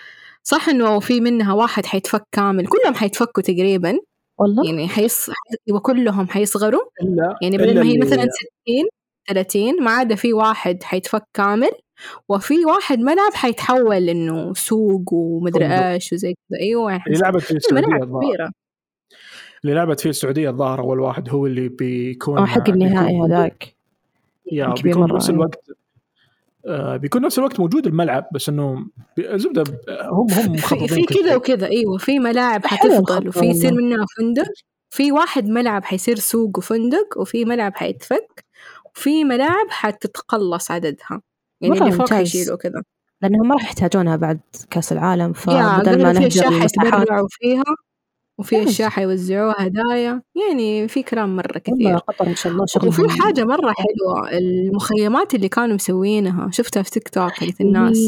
[0.42, 3.98] صح إنه في منها واحد حيتفك كامل كلهم حيتفكوا تقريبا.
[4.38, 5.30] والله؟ يعني حيص
[5.70, 6.82] وكلهم حيصغروا.
[7.02, 8.26] إلا يعني بدل ما هي مثلا
[8.66, 8.88] 60
[9.28, 11.70] 30 ما عدا في واحد حيتفك كامل.
[12.28, 15.66] وفي واحد ملعب حيتحول إنه سوق ومدري.
[15.66, 18.50] إيش وزي كذا أيوه يعني اللي لعبت فيه السعودية كبيرة
[19.64, 23.74] اللي لعبت فيه السعودية الظاهر أول واحد هو اللي بيكون آه حق النهائي هذاك
[24.52, 25.40] يا كبير بيكون بنفس أيوة.
[25.42, 25.60] الوقت
[26.66, 28.86] آه بيكون نفس الوقت موجود الملعب بس إنه
[29.18, 29.76] زبدة ب-
[30.12, 31.36] هم هم في, في كذا.
[31.36, 33.74] وكذا أيوه في ملاعب حتفضل وفي يصير.
[33.74, 34.48] منها فندق
[34.90, 38.44] في واحد ملعب حيصير سوق وفندق وفي ملعب حيتفك
[38.96, 41.20] وفي ملاعب حتتقلص عددها
[41.60, 42.18] يعني اللي فوق ممتاز.
[42.18, 42.82] حيشيلوا كذا.
[43.22, 44.40] لأنهم ما راح يحتاجونها بعد
[44.70, 47.64] كأس العالم فبدل ما قبل في نهجر أشياء حيتبرعوا فيها
[48.38, 48.68] وفي.
[48.68, 51.96] أشياء حيوزعوها هدايا يعني في كلام والله كثير.
[51.96, 56.90] قطر ما شاء الله شغل وفي حاجة مرة حلوة المخيمات اللي كانوا مسوينها شفتها في
[56.90, 57.98] تيك توك حقت الناس.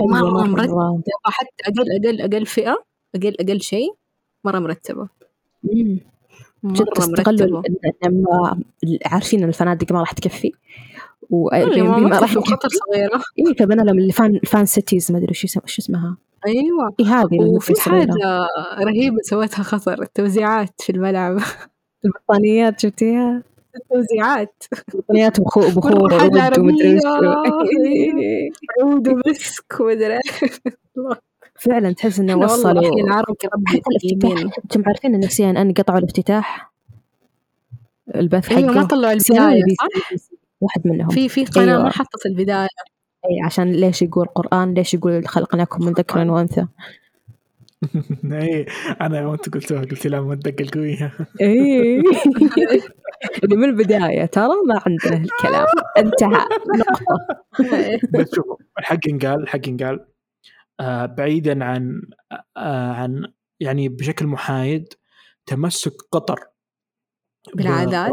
[0.00, 3.94] مرة مرة مرتبة حتى أقل أقل أقل فئة أقل أقل شيء
[4.44, 5.08] مرة مرتبة.
[5.62, 6.00] مم.
[6.64, 7.62] جد مرة استغلوا
[9.06, 10.52] عارفين إن الفنادق ما راح تكفي؟
[11.30, 13.16] و أيوة، ما ما راح وقطر صغيرة.
[13.38, 16.16] اي فبنى لهم ال fan ال fan cities ما أدري شو اسم- شو اسمها.
[16.46, 16.94] أيوة.
[17.00, 18.00] اي هذه وفي الصغيرة.
[18.12, 18.46] حاجة
[18.84, 21.38] رهيبة سوتها قطر التوزيعات في الملعب.
[22.04, 23.42] البطانيات شفتيها؟
[23.76, 24.64] التوزيعات.
[24.94, 26.98] بطانيات بخور و wood ومدري عربية.
[28.82, 30.18] عود ومسك ومدري
[31.54, 36.72] فعلا تحس إنه وصلوا العرب حتى الافتتاح أنتم عارفين سي ان أن قطعوا الافتتاح؟
[38.14, 38.86] البث ما حقه.
[38.86, 40.33] طلعوا CNN البداية وبي صح؟
[40.64, 41.08] واحد منهم.
[41.08, 41.82] في في قناة أيوة.
[41.82, 42.68] ما حطت البداية.
[43.24, 46.66] أي عشان ليش يقول قرآن ليش يقول خلقناكم من ذكر وأنثى.
[48.32, 48.66] أي
[49.00, 52.02] أنا يوم انت قلتوها قلت لا ما تدق القويه أي.
[53.44, 55.66] اللي من البداية ترى ما عندنا الكلام.
[55.98, 56.46] انتهى.
[56.78, 57.42] نقطة.
[58.12, 60.06] بس شوفوا الحق ينقال الحق ينقال.
[60.80, 62.02] آه بعيدا عن
[62.56, 64.92] آه عن يعني بشكل محايد
[65.46, 66.40] تمسك قطر
[67.54, 68.12] بالعادات.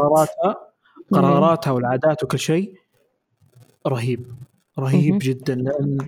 [1.12, 2.74] قراراتها والعادات وكل شيء
[3.86, 4.26] رهيب
[4.78, 5.18] رهيب.
[5.18, 5.54] جدا.
[5.54, 5.98] لأن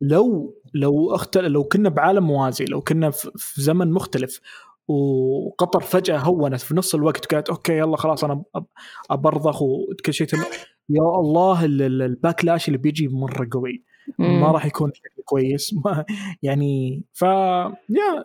[0.00, 4.40] لو لو اختل لو كنا بعالم موازي لو كنا في زمن مختلف
[4.88, 8.42] وقطر فجأة هونت في نص الوقت وقالت أوكي يلا خلاص أنا
[9.10, 10.38] أبرضخ وكل شيء تم
[10.88, 13.82] يا الله ال- ال- ال backlash اللي بيجي مرة قوي.
[14.18, 14.92] ما راح يكون
[15.24, 15.74] كويس.
[15.84, 16.04] ما
[16.42, 18.24] يعني ف يا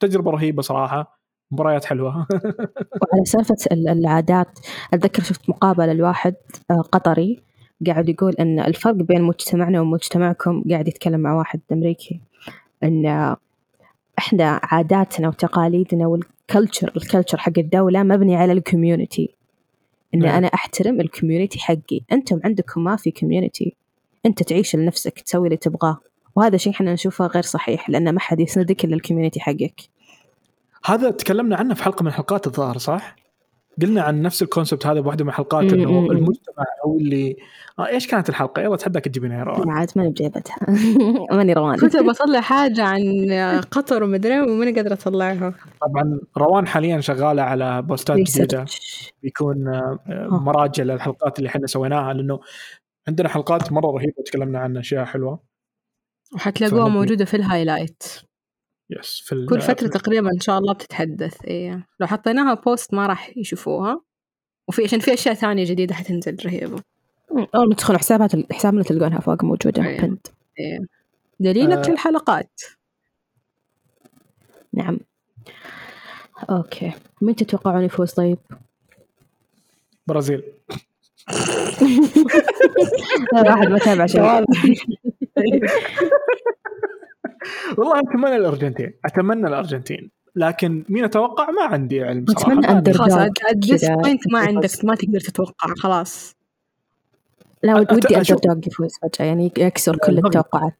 [0.00, 1.21] تجربة رهيبة صراحة.
[1.52, 2.26] مباريات حلوة.
[3.02, 4.58] وعلى سالفة ال- العادات
[4.94, 6.34] أتذكر شفت مقابلة لواحد
[6.70, 7.40] آه، قطري
[7.86, 12.20] قاعد يقول أن الفرق بين مجتمعنا ومجتمعكم قاعد يتكلم مع واحد أمريكي
[12.82, 13.36] أن
[14.18, 19.34] إحنا عاداتنا وتقاليدنا وال culture ال culture حق الدولة مبني على ال community
[20.14, 20.36] إن نعم.
[20.36, 22.00] أنا أحترم ال community حقي.
[22.12, 23.76] أنتم عندكم ما في community
[24.26, 25.98] أنت تعيش لنفسك تسوي اللي تبغاه.
[26.36, 29.80] وهذا شيء إحنا نشوفه غير صحيح لأن ما حد يسندك إلا ال community حقك.
[30.84, 33.16] هذا تكلمنا عنه في حلقة من حلقات الظاهر صح؟
[33.82, 36.10] قلنا عن نفس ال concept هذا بواحدة من الحلقات إنه.
[36.10, 37.36] المجتمع أو اللي
[37.78, 40.56] آه إيش كانت الحلقة؟ يلا اتحداك تجيبينها يا روان عاد ماني بجيبتها
[41.36, 43.00] ماني روان كنت بطلع حاجة عن
[43.70, 48.64] قطر ومدري وماني قادرة أطلعها طبعا روان حاليا شغالة على posts جديدة.
[49.22, 50.28] بيكون آه، آه،.
[50.30, 52.40] مراجع للحلقات اللي إحنا سويناها لأنه
[53.08, 55.40] عندنا حلقات مرة رهيبة تكلمنا عن أشياء حلوة
[56.34, 58.04] وحتلاقوها موجودة في ال highlight
[58.90, 61.86] yes في ال- كل فترة في- تقريبا إن شاء الله بتتحدث إيه.
[62.00, 64.00] لو حطيناها post ما راح يشوفوها.
[64.68, 66.82] وفي عشان في أشياء ثانية جديدة حتنزل رهيبة.
[67.54, 70.00] أول ما تدخلوا حسابات حسابنا تلقونها فوق موجودة أيوة.
[70.06, 70.26] بنت
[70.58, 70.78] إيه.
[71.40, 71.92] دليلك آه.
[71.92, 72.60] الحلقات
[74.72, 74.98] نعم.
[76.50, 76.92] أوكي.
[77.22, 78.38] مين تتوقعون يفوز طيب؟
[80.06, 80.42] برازيل.
[83.32, 84.22] لا واحد ما تابع شيء.
[87.78, 90.10] والله أتمنى الأرجنتين أتمنى الأرجنتين.
[90.36, 92.52] لكن مين أتوقع؟ ما عندي علم صراحة.
[92.78, 92.94] أدري.
[92.94, 93.28] أندر- خلاص
[93.84, 94.38] point ما.
[94.38, 96.36] عندك ما تقدر تتوقع خلاص.
[97.62, 100.18] لا ودي أشوف- أندر دوغ يفوز فجأة يعني يكسر كل.
[100.18, 100.74] التوقعات.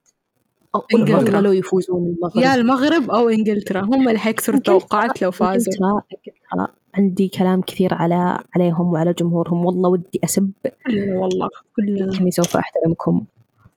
[0.75, 0.83] أو.
[0.94, 2.42] إنجلترا لو يفوزون المغرب.
[2.42, 5.72] يا المغرب أو إنجلترا هم اللي حيكسروا التوقعات لو فازوا.
[5.72, 9.64] إنجلترا عندي كلام كثير على عليهم وعلى جمهورهم.
[9.66, 10.51] والله ودي أسب
[10.87, 12.31] كلنا والله كلنا.
[12.31, 13.25] سوف أحترمكم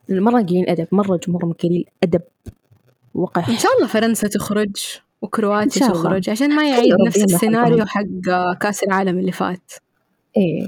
[0.09, 1.85] مرة قليل أدب مرة جمهورهم قليل
[3.15, 4.75] أدب إن وقح شاء الله فرنسا تخرج
[5.21, 6.03] وكرواتيا شاء الله.
[6.03, 7.23] تخرج عشان ما يعيد نفس.
[7.23, 8.03] السيناريو حق
[8.61, 9.71] كأس العالم اللي فات
[10.37, 10.67] إيه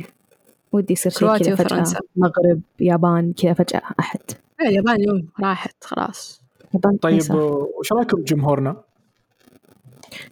[0.71, 1.99] ودي يصير شيء كرواتيا وفرنسا.
[2.15, 4.19] مغرب يابان كذا فجأة أحد
[4.59, 6.41] لا، اليابان يوم راحت خلاص
[6.73, 7.21] يابان طيب.
[7.79, 8.75] وش رأيكم بجمهورنا؟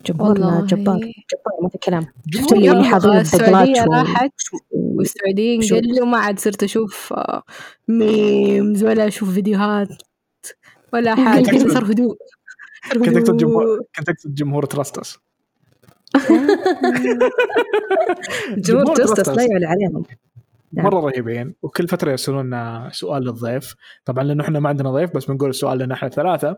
[0.06, 0.62] جمهورنا.
[0.62, 4.34] جبار جبار ما في كلام شفت اللي اللي حاضرين السعودية راحت
[4.71, 7.43] والسعوديين قلوا ما عاد صرت أشوف آه،
[7.88, 9.89] ميمز ولا أشوف فيديوهات
[10.95, 12.17] ولا أقصد- صار هدوء.
[12.93, 13.38] كنت اقصد.
[13.38, 15.17] جمهور كنت اقصد جمهور تراستس
[18.58, 19.29] جمهور تراستس.
[19.29, 20.03] لا يعلى عليهم.
[20.73, 20.86] نعم.
[20.86, 21.55] مرة رهيبين.
[21.62, 23.75] وكل فترة يرسلون لنا سؤال للضيف.
[24.05, 26.58] طبعا لأنه إحنا ما عندنا ضيف بس بنقول السؤال لنا إحنا ثلاثة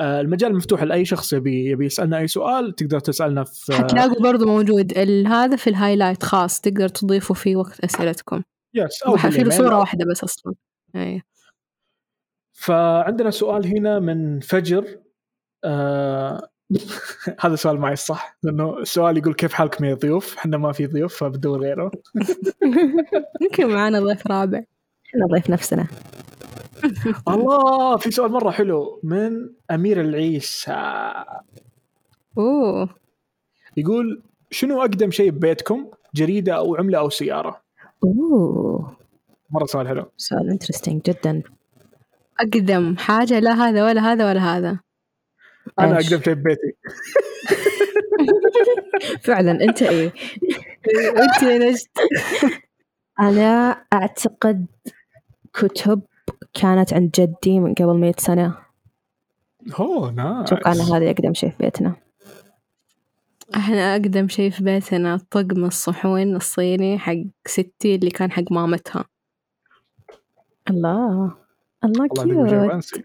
[0.00, 4.46] آه، المجال مفتوح لأي شخص يبي يبي يسألنا أي سؤال تقدر تسألنا في حتلاقوا برضو
[4.46, 4.98] موجود.
[4.98, 8.42] ال- هذا في الهايلايت خاص تقدر تضيفوا فيه وقت أسئلتكم.
[8.74, 10.54] يس أو في أو- واحدة بس أصلا.
[10.96, 11.22] أي
[12.62, 14.98] فعندنا سؤال هنا من فجر.
[15.64, 16.48] آه
[17.40, 21.16] هذا سؤال معي الصح لأنه السؤال يقول كيف حالكم يا ضيوف؟ إحنا ما في ضيوف
[21.16, 21.90] فبدور غيره.
[23.42, 24.64] يمكن معانا ضيف رابع.
[25.06, 25.86] إحنا نضيف نفسنا.
[27.28, 31.12] الله في سؤال مرة حلو من أمير العيسى.
[32.38, 32.88] أوه.
[33.76, 37.60] يقول شنو أقدم شيء ببيتكم؟ جريدة أو عملة أو سيارة؟
[38.04, 38.96] أوه.
[39.50, 40.04] مرة سؤال حلو.
[40.16, 41.42] سؤال interesting جدا.
[42.40, 44.80] أقدم حاجة لا هذا ولا هذا ولا هذا.
[45.80, 46.76] أنا إيش؟ أقدم شيء ببيتي
[49.24, 50.12] فعلا أنت إيه؟
[51.16, 51.86] وأنت يا نجد؟
[53.20, 54.66] أنا أعتقد
[55.52, 56.02] كتب
[56.54, 58.56] كانت عند جدي من قبل مئة سنة.
[59.78, 61.96] اوه nice أتوقع إن هذا اقدم شيء في بيتنا.
[63.56, 67.14] إحنا أقدم شيء في بيتنا طقم الصحون الصيني حق
[67.46, 69.04] ستي اللي كان حق مامتها.
[70.70, 71.41] الله.
[71.84, 73.02] الله كيوت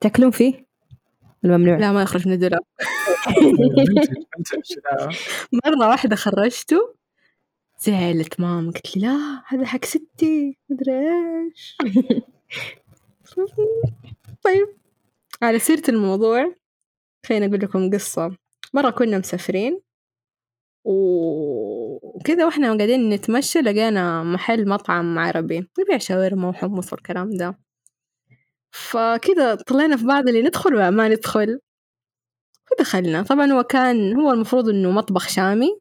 [0.00, 0.66] تاكلون فيه؟
[1.44, 1.78] الممنوع.
[1.78, 2.62] لا ما يخرج من الدولاب.
[5.64, 6.94] مرة واحدة خرجته
[7.78, 11.76] زعلت ماما قلت لي لا هذا حق ستي مدري إيش.
[14.44, 14.68] طيب
[15.42, 16.54] على سيرة الموضوع
[17.26, 18.36] خليني أقول لكم قصة.
[18.74, 19.80] مرة كنا مسافرين.
[20.84, 27.58] وكذا وإحنا قاعدين نتمشى لقينا محل مطعم عربي يبيع شاورما وحمص والكلام ده.
[28.70, 31.60] فكذا طلعنا في بعض اللي ندخل ولا ما ندخل
[32.72, 35.80] ودخلنا طبعا هو كان هو المفروض إنه مطبخ شامي.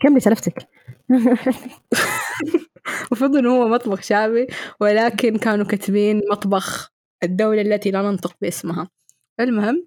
[0.00, 0.68] كملي سلفتك؟
[3.12, 4.46] المفروض إنه هو مطبخ شامي
[4.80, 6.90] ولكن كانوا كاتبين مطبخ
[7.22, 8.88] الدولة التي لا ننطق باسمها.
[9.40, 9.86] المهم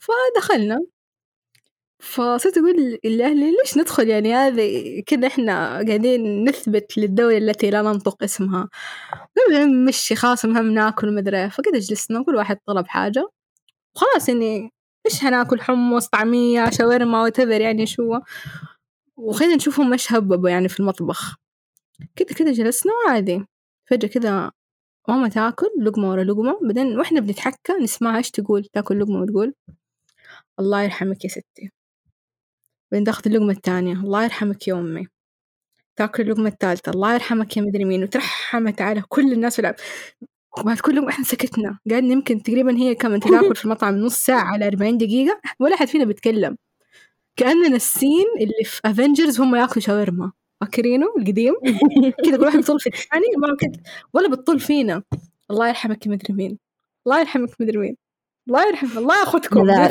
[0.00, 0.80] فدخلنا.
[2.00, 8.22] فصرت أقول لأهلي ليش ندخل؟ يعني هذه كده إحنا قاعدين نثبت للدولة التي لا ننطق
[8.22, 8.68] اسمها.
[9.88, 11.48] مشي خلاص المهم ناكل ومدري إيه.
[11.48, 13.28] فكده جلسنا كل واحد طلب حاجة.
[13.96, 14.70] وخلاص يعني
[15.06, 18.18] إيش هناكل؟ حمص طعمية شاورما وتبر يعني شو.
[19.16, 21.36] وخلينا نشوفهم إيش هببوا يعني في المطبخ.
[22.16, 23.44] كده كده جلسنا وعادي.
[23.90, 24.52] فجأة كده
[25.08, 26.58] ماما تاكل لقمة ورا لقمة.
[26.62, 29.54] بعدين وإحنا بنتحكى نسمعها إيش تقول؟ تاكل لقمة وتقول
[30.60, 31.70] الله يرحمك يا ستي.
[32.92, 35.06] بعدين تاخذ اللقمة الثانية الله يرحمك يا أمي.
[35.96, 38.02] تاكل اللقمة الثالثة الله يرحمك يا مدري مين.
[38.02, 39.74] وترحمت على كل الناس في العب.
[40.58, 41.78] وبعد كل لقمة إحنا سكتنا.
[41.90, 45.40] قعدنا يمكن تقريبا هي كم؟ أنت تاكل في المطعم نص ساعة على 40 دقيقة.
[45.60, 46.56] ولا حد فينا بيتكلم.
[47.36, 50.32] كأننا ال scene اللي في Avengers هم ياكلوا شاورما.
[50.60, 51.54] فاكرينه القديم؟
[52.24, 55.02] كذا كل واحد بيطول في الثاني ما كنت ولا بتطول فينا.
[55.50, 56.58] الله يرحمك مدري مين.
[57.06, 57.96] الله يرحمك مدري مين.
[58.48, 59.66] الله يرحم الله ياخذكم.
[59.66, 59.88] لا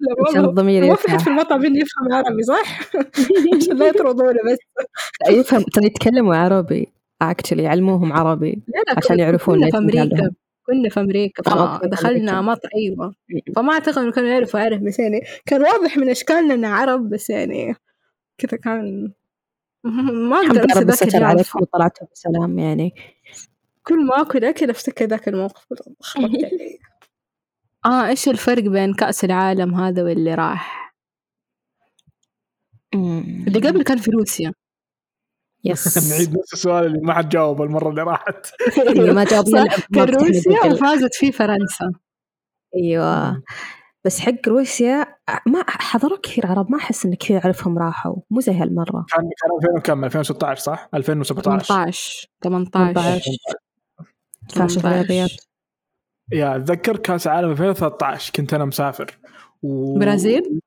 [0.00, 2.80] لا عشان الضمير الضمير ما في حد يرتاح في المطعم يفهم عربي صح؟
[3.56, 4.58] عشان لا يطردونا بس.
[5.30, 5.62] يفهم.
[5.62, 6.92] ترى يتكلموا عربي.
[7.22, 10.04] actually يعلموهم عربي لا لا عشان يعرفون كنا في أمريكا.
[10.04, 10.30] مجالهم.
[10.66, 11.00] كنا في
[11.46, 12.40] آه، okay، فدخلنا أمريكا.
[12.40, 13.14] مطعم أيوة.
[13.56, 17.30] فما أعتقد إنه كانوا يعرفوا عرب بس يعني كان واضح من أشكالنا إننا عرب بس
[17.30, 17.74] يعني
[18.38, 19.12] كذا كان
[20.30, 22.94] ما أنسى ربنا ذاك اليوم وطلعتوا بسلام يعني.
[23.84, 25.66] كل ما أكل أكل أفتكر ذاك الموقف.
[26.00, 26.78] خربت علي
[27.86, 30.94] آه إيش الفرق بين كأس العالم هذا واللي راح؟
[32.94, 34.52] اللي قبل كان في روسيا.
[35.64, 35.98] yes.
[36.12, 38.46] نعيد نفس السؤال اللي ما حد جاوب المرة اللي راحت.
[38.96, 40.72] اللي ما جاوبنا كان روسيا.
[40.72, 41.92] وفازت فيه فرنسا.
[42.76, 43.42] أيوه.
[44.04, 45.06] بس حق روسيا
[45.46, 48.16] ما حضروا كثير عرب ما أحس ان كثير اعرفهم راحوا.
[48.30, 49.06] مو زي هالمرة.
[49.08, 53.30] كان كان 2000 وكم؟ 2016 صح؟ 2017 18 18 18
[54.54, 54.88] فاشل 18.
[54.88, 55.49] الرياضيات
[56.32, 59.18] يا أتذكر كأس عالم 2013 كنت أنا مسافر.
[59.62, 59.98] و...
[59.98, 60.60] برازيل؟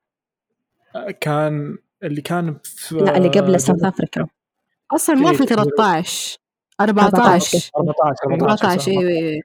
[1.21, 4.27] كان اللي كان في لا اللي قبل ساوث افريكا
[4.91, 6.37] أصلا ما في إيه، 13
[6.81, 6.81] 14.
[6.81, 9.41] 14 14 14 14 أيوه أيوه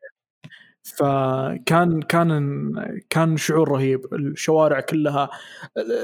[0.83, 2.75] فكان كان
[3.11, 4.15] كان شعور رهيب.
[4.15, 5.31] الشوارع كلها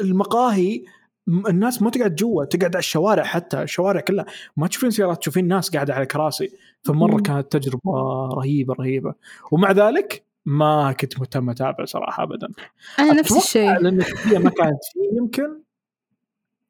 [0.00, 0.84] المقاهي
[1.28, 4.24] الناس ما تقعد جوا تقعد على الشوارع حتى الشوارع كلها.
[4.56, 6.50] ما تشوفين سيارات تشوفين ناس قاعدة على كراسي.
[6.82, 7.22] فمرة.
[7.22, 7.92] كانت تجربة
[8.34, 9.14] رهيبة رهيبة.
[9.50, 12.48] ومع ذلك ما كنت مهتم أتابع صراحة ابدا.
[12.98, 13.78] أنا نفس الشيء.
[13.78, 13.96] لأن
[14.42, 15.60] ما كانت فيه يمكن.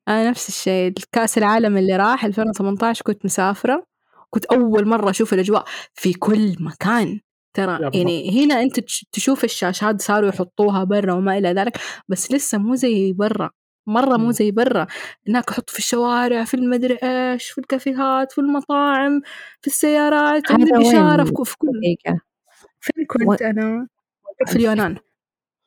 [0.09, 0.93] أنا نفس الشيء.
[1.13, 3.87] كأس العالم اللي راح 2018 كنت مسافرة.
[4.31, 5.65] كنت أول مرة أشوف الأجواء
[5.95, 7.21] في كل مكان.
[7.55, 7.79] ترى.
[7.95, 11.79] يعني هنا أنت تش- تشوف الشاشات صاروا يحطوها برا وما إلى ذلك.
[12.09, 13.51] بس لسه مو زي برا.
[13.87, 14.31] مرة مو.
[14.31, 14.87] زي برا
[15.29, 19.21] هناك يحطوا في الشوارع في المدري إيش في الكافيهات في المطاعم
[19.61, 22.21] في السيارات؟ في كل- في كل دقيقة
[22.81, 23.89] فين كنت أنا؟
[24.47, 24.97] في اليونان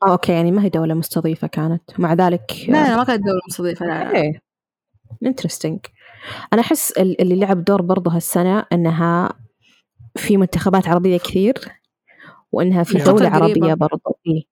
[0.03, 3.39] آه، okay يعني ما هي دولة مستضيفة كانت مع ذلك لا لا ما كانت دولة
[3.49, 4.41] مستضيفة لا إيه
[5.25, 5.79] interesting
[6.53, 9.33] أنا أحس ال- اللي لعب دور برضه هالسنة إنها
[10.17, 11.53] في منتخبات عربية كثير
[12.51, 13.29] وإنها في قريبة.
[13.35, 14.43] عربية برضه إيه.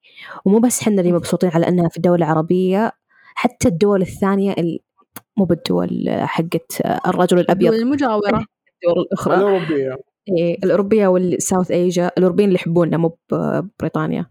[0.46, 2.92] ومو بس حنا اللي مبسوطين على إنها في دولة عربية
[3.38, 4.80] حتى الدول الثانية ال-
[5.38, 7.68] مو بالدول حقت الرجل الأبيض.
[7.74, 8.46] الدول المجاورة.
[8.84, 9.36] الدول الأخرى.
[9.36, 9.98] الأوروبية.
[10.38, 14.26] إيه الأوروبية والساوث إيجا الأوروبيين اللي يحبوننا مو ببريطانيا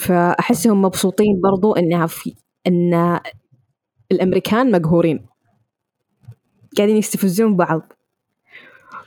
[0.00, 2.34] فأحسهم مبسوطين برضو إنها في
[2.66, 3.20] إن
[4.12, 5.26] الأمريكان مقهورين.
[6.76, 7.92] قاعدين يستفزون بعض.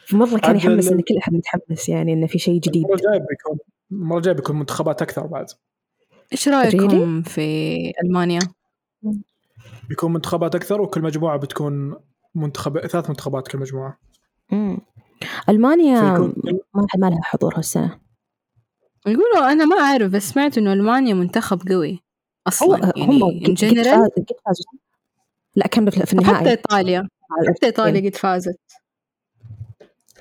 [0.08, 2.84] فمرة كان يحمس إن كل أحد متحمس يعني إنه في شيء جديد.
[2.84, 3.58] المرة الجاية بيكون
[3.92, 5.46] المرة الجاية بيكون منتخبات أكثر بعد.
[6.32, 8.40] إيش رأيكم في ألمانيا؟
[9.90, 11.96] بيكون منتخبات أكثر وكل مجموعة بتكون
[12.36, 13.98] منتخب ثلاث منتخبات كل مجموعة.
[14.52, 14.78] مم.
[15.50, 16.34] ألمانيا فيكون
[16.74, 18.00] ما ما لها حضور هالسنة.
[19.08, 22.00] يقولوا أنا ما أعرف بس سمعت إنه ألمانيا منتخب قوي
[22.48, 24.66] أصلا هم يعني ان قد جنرال فاز- قد فازوا.
[25.56, 27.10] لا كانوا في حتى النهائي؟ إيطاليا.
[27.32, 28.60] على حتى إيطاليا قد فازت.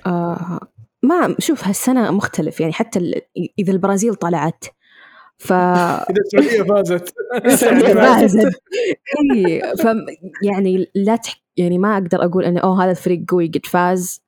[0.05, 0.59] آه
[1.03, 3.21] ما شوف هالسنة مختلف يعني حتى ال-
[3.59, 4.63] إذا البرازيل طلعت
[5.37, 7.13] ف إذا السعودية فازت.
[7.45, 8.61] السعودية يعني فازت.
[9.35, 9.85] إي، ف
[10.43, 11.43] يعني لا تح...
[11.57, 14.21] يعني ما أقدر أقول إنه أوه هذا الفريق قوي قد فاز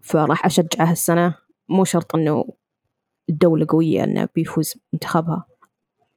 [0.00, 1.34] فراح أشجعه هالسنة.
[1.68, 2.44] مو شرط إنه
[3.30, 5.46] الدولة قوية إنه بيفوز منتخبها.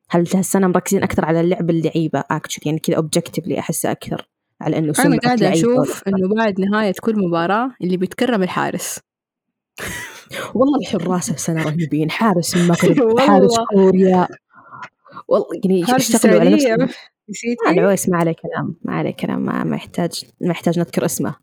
[0.09, 4.29] هل هالسنة مركزين أكثر على اللعب اللعيبة؟ actually يعني كذا objectively أحسه أكثر
[4.61, 8.99] على إنه أنا سمعة قاعدة لعيبة أشوف إنه بعد نهاية كل مباراة اللي بيتكرم الحارس
[10.53, 13.19] والله الحراس هالسنة رهيبين حارس المغرب.
[13.27, 14.27] حارس كوريا
[15.27, 16.89] والله يعني اشتغلوا على نفسهم
[17.29, 21.05] نسيتي؟ آه، العويس ما عليه كلام ما عليه كلام ما, ما يحتاج ما يحتاج نذكر
[21.05, 21.35] اسمه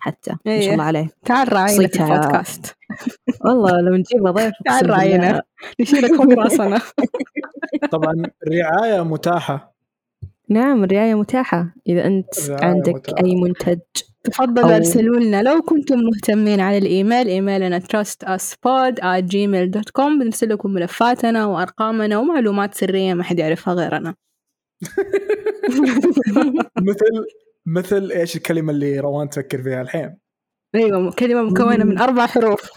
[0.00, 0.60] حتى ما إيه.
[0.60, 2.76] شاء الله عليه تعال راعينا في البودكاست
[3.44, 4.90] والله لو نجيب له ضيف تعال.
[4.90, 5.42] راعينا
[5.80, 6.80] نشيلك فوق راسنا
[7.90, 8.14] طبعا
[8.48, 9.74] رعاية متاحة
[10.48, 13.24] نعم الرعاية متاحة إذا أنت الرعاية عندك متاحة.
[13.24, 13.78] أي منتج
[14.24, 22.18] تفضلوا أو- ارسلوا لنا لو كنتم مهتمين على الإيميل إيميلنا trustuspod@gmail.com بنرسل لكم ملفاتنا وأرقامنا
[22.18, 24.14] ومعلومات سرية ما حد يعرفها غيرنا.
[26.88, 27.06] مثل
[27.66, 30.16] مثل إيش الكلمة اللي روان تفكر فيها الحين؟
[30.74, 32.70] أيوه كلمة مكونة من أربع حروف.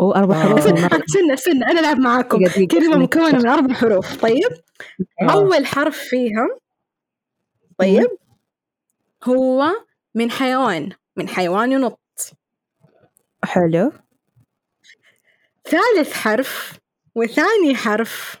[0.00, 0.40] أو أربع آه.
[0.42, 0.58] حروف.
[0.66, 2.38] استنى استنى أنا ألعب معاكم.
[2.70, 4.16] كلمة مكونة من أربع حروف.
[4.22, 4.50] طيب؟
[5.22, 5.32] آه.
[5.32, 6.48] أول حرف فيها
[7.78, 8.06] طيب
[9.24, 9.64] هو
[10.14, 12.00] من حيوان من حيوان ينط.
[13.44, 13.92] حلو.
[15.64, 16.78] ثالث حرف
[17.14, 18.36] وثاني حرف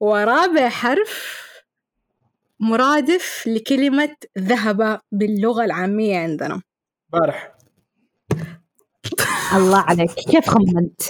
[0.00, 1.42] ورابع حرف
[2.60, 6.62] مرادف لكلمة ذهب باللغة العامية عندنا.
[7.12, 7.52] بارح.
[9.56, 10.10] الله عليك.
[10.10, 11.02] كيف خمنت؟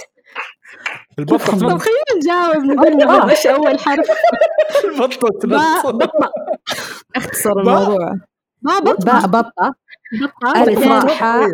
[1.19, 4.07] البطة طب خلينا نجاوب نقول إيش أول حرف.
[4.85, 5.29] البطة
[7.15, 7.51] أختصر.
[7.59, 8.15] الموضوع.
[8.63, 9.75] بطة باء بطة
[10.21, 11.49] بطة ألف حاء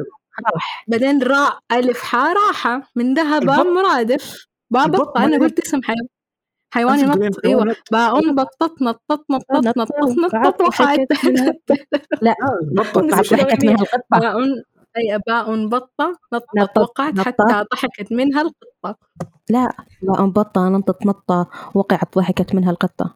[0.55, 0.85] راح.
[0.87, 2.91] بعدين راء ألف حاء راحة.
[2.95, 5.37] من ذهب مرادف باء البط بطة أنا.
[5.37, 6.07] قلت اسم حيوان.
[6.73, 7.11] حيوان أنت.
[7.11, 7.77] تقولين ينط حيوان أيوة ينط.
[7.91, 10.99] باء بطت نطت نطت نطت نطت نطت وحات
[12.21, 12.35] لا.
[12.77, 13.35] وقعت تمشي.
[13.35, 14.19] ضحكت منها القطة.
[14.19, 14.35] باء
[14.97, 16.19] أي باء بطة.
[16.33, 17.19] نطت نطت، وقعت.
[17.19, 18.95] حتى ضحكت منها القطة.
[19.49, 19.73] لا.
[20.01, 21.49] باء بطة نطت نطة.
[21.73, 23.15] وقعت ضحكت منها القطة.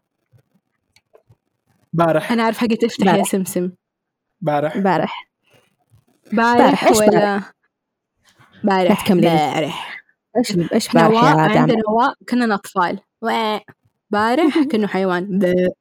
[1.94, 2.32] بارح.
[2.32, 3.24] أنا أعرف حقت افتح يا.
[3.24, 3.72] سمسم.
[4.44, 5.30] بارح بارح
[6.34, 7.44] بارح بارح، إيش ولا؟ لا
[8.64, 9.30] بارح تكملين.
[9.36, 10.04] بارح
[10.38, 12.14] إيش إيش بارح يا واء رادع عندنا واء.
[12.30, 13.64] كنا أطفال واء.
[14.10, 15.40] بارح كأنه حيوان.
[15.40, 15.74] باء.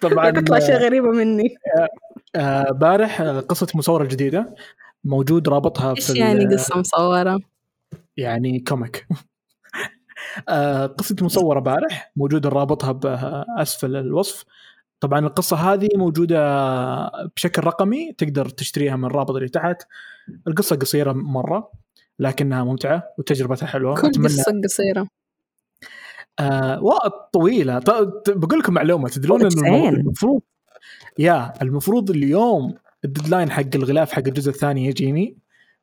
[0.00, 1.54] طبعا تطلع شيء غريبة مني.
[2.36, 4.54] آه، بارح آه، قصة مصورة جديدة.
[5.04, 7.38] موجود رابطها إيش في ال- يعني قصة مصورة؟
[8.16, 9.06] يعني كوميك.
[10.48, 14.44] آه، قصة مصورة بارح موجود رابطها بأسفل الوصف.
[15.00, 16.38] طبعا القصة هذه موجودة
[17.36, 19.82] بشكل رقمي تقدر تشتريها من الرابط اللي تحت.
[20.46, 21.70] القصة قصيرة مرة
[22.18, 23.94] لكنها ممتعة وتجربتها حلوة.
[24.00, 25.06] كل أتمنى قصة قصيرة.
[26.38, 27.78] آه وقت طويلة.
[27.78, 30.40] ط- بقول لكم معلومة تدرون إنه المفروض
[31.18, 35.36] يا المفروض اليوم ال deadline حق الغلاف حق الجزء الثاني يجيني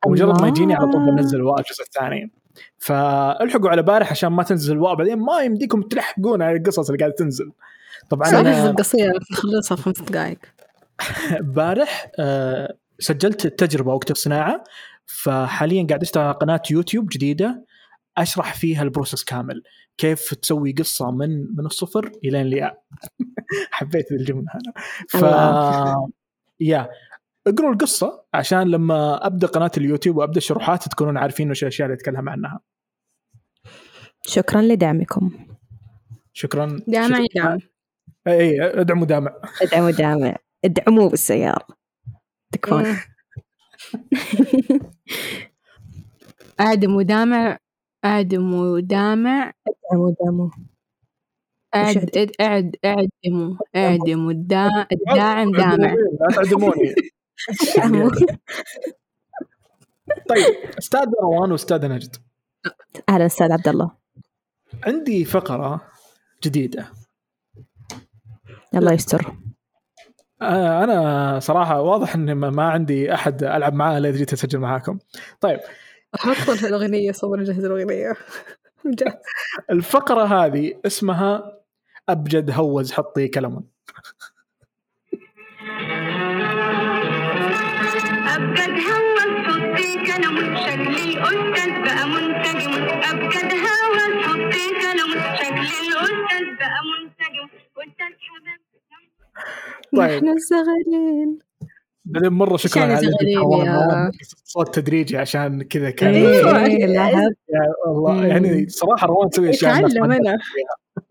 [0.06, 1.06] ومجرد ما يجيني على طول.
[1.16, 2.30] بنزل واء الجزء الثاني.
[2.78, 7.14] فالحقوا على بارح عشان ما تنزل واء بعدين ما يمديكم تلحقون على القصص اللي قاعدة
[7.14, 7.52] تنزل.
[8.10, 10.38] طبعا قصة أنا قصيرة نخلصها في خمس دقائق
[11.40, 14.64] بارح آه، سجلت التجربة وقت الصناعة
[15.06, 17.64] فحاليا قاعد أشتغل على قناة يوتيوب جديدة
[18.18, 19.62] أشرح فيها ال process كامل
[19.98, 22.82] كيف تسوي قصة من من الصفر إلى الياء
[23.70, 24.72] حبيت الجملة هنا
[25.08, 25.24] ف.
[26.60, 26.88] يا
[27.46, 32.28] اقروا القصة عشان لما أبدأ قناة اليوتيوب وأبدأ الشروحات تكونون عارفين وش الأشياء اللي أتكلم
[32.28, 32.60] عنها.
[34.22, 35.30] شكرا لدعمكم.
[36.32, 36.80] شكرا.
[36.88, 37.58] دعم شكراً.
[38.26, 41.66] اي ادعموا دامع ادعموا دامع ادعموه بالسيارة.
[42.52, 42.84] تكفون.
[46.60, 47.58] أعدم ودامع
[48.04, 49.52] أعدم ودامع
[49.92, 50.50] ادعموا
[51.74, 55.94] أعد أعد أعدم أعدم الدا- الداعم دامع.
[56.20, 56.94] لا تعدموني.
[60.28, 62.16] طيب أستاذ روان وأستاذ نجد.
[63.08, 63.90] أهلا أستاذ عبد الله.
[64.84, 65.80] عندي فقرة
[66.44, 66.86] جديدة.
[68.74, 69.32] الله يستر.
[70.42, 74.58] آه، أنا صراحة واضح ان ما ما عندي أحد ألعب معاه إلا إذا جيت أسجل
[74.58, 74.98] معاكم.
[75.40, 75.60] طيب.
[76.14, 78.14] أحط الأغنية صور جهز الأغنية.
[78.98, 79.14] جاهز.
[79.70, 81.52] الفقرة هذه اسمها
[82.08, 83.62] أبجد هوز حطي كلمة.
[88.36, 96.80] أبجد هوس حطي كلام شكل الأستاذ بقى منسجم أبجد هوس حطي كلام شكل الأستاذ بقى
[96.90, 98.60] منسجم أستاذ حبيب
[99.96, 101.38] طيب نحن الصغيرين
[102.04, 103.00] بعدين مره شكرا على
[104.44, 106.14] صوت تدريجي عشان كذا كان.
[106.14, 106.84] إيه،.
[106.84, 107.22] يا
[107.86, 109.88] والله يعني صراحة روان تسوي أشياء أنا.
[109.88, 110.38] تفكر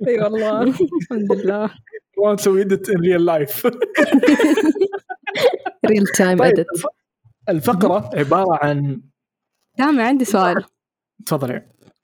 [0.08, 1.70] إي والله الحمد لله.
[2.18, 3.68] روان تسوي edit in real life
[5.86, 6.86] real time طيب الف-
[7.50, 9.02] الفقرة عبارة عن
[9.78, 10.64] دامع عندي سؤال.
[11.26, 11.54] تفضلي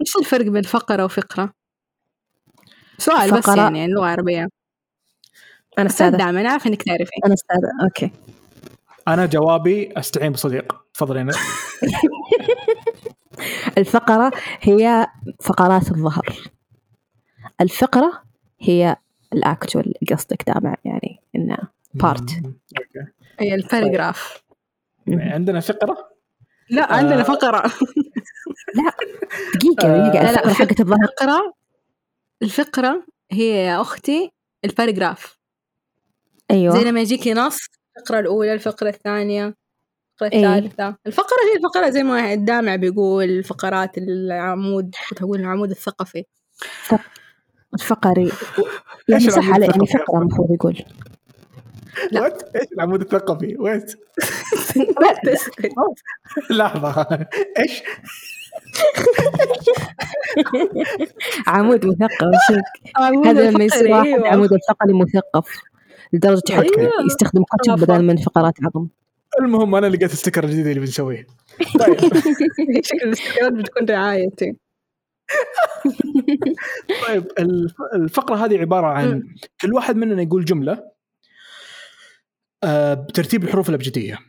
[0.01, 1.53] إيش الفرق بين فقرة وفقرة؟
[2.97, 3.61] سؤال بس فقرة.
[3.61, 4.47] يعني اللغة العربية.
[5.77, 6.17] أستاذة.
[6.17, 7.11] دامع أنا عارفة إنك تعرفي.
[7.25, 7.71] أنا أستاذة.
[7.83, 8.11] okay.
[9.07, 10.75] أنا جوابي أستعين بصديق.
[10.93, 11.31] تفضلي
[13.77, 14.31] الفقرة
[14.61, 15.07] هي
[15.41, 16.51] فقرات الظهر.
[17.61, 18.23] الفقرة
[18.59, 18.95] هي
[19.33, 21.57] ال actual قصدك دامع يعني إنه
[21.93, 22.29] part
[23.39, 24.43] هي ال paragraph
[25.07, 25.97] عندنا فقرة؟
[26.69, 27.23] لا عندنا آه.
[27.23, 27.71] فقرة.
[29.55, 30.23] دقيقة آه، دقيقة.
[30.25, 30.97] لا، لا، الفقرة حقت الظهر.
[31.03, 31.53] الفقرة
[32.43, 34.31] الفقرة هي يا أختي
[34.65, 35.37] ال paragraph
[36.51, 36.77] أيوه.
[36.79, 37.57] زي لما يجيكي نص
[37.97, 39.55] الفقرة الأولى الفقرة الثانية
[40.13, 40.57] الفقرة إيه.
[40.57, 40.95] الثالثة.
[41.07, 46.25] الفقرة هي الفقرة زي ما الدامع بيقول فقرات العمود كنت أقول العمود الثقفي.
[47.73, 48.31] الفقري.
[49.09, 50.83] يعني صح عليه يعني؟ فقرة المفروض يقول.
[52.11, 52.21] لا.
[52.21, 53.93] what إيش العمود الثقفي؟ wait
[56.49, 57.27] لحظة.
[57.59, 57.83] إيش؟
[61.47, 62.61] عمود مثقف
[63.25, 64.27] هذا لما يصير واحد أيوة.
[64.27, 65.61] عمود الفقري مثقف
[66.13, 66.91] لدرجة يحط أيوة.
[67.05, 67.73] يستخدم كتب.
[67.85, 68.87] بدل من فقرات عظم.
[69.41, 71.27] المهم أنا لقيت الستيكر الجديد اللي بنسويه.
[71.79, 71.99] طيب.
[72.85, 74.55] شكل الاستيكرات بتكون رعايتي.
[77.07, 79.23] طيب الف- الفقرة هذه عبارة عن
[79.61, 80.83] كل واحد مننا يقول جملة
[82.63, 84.19] آه، بترتيب الحروف الأبجدية.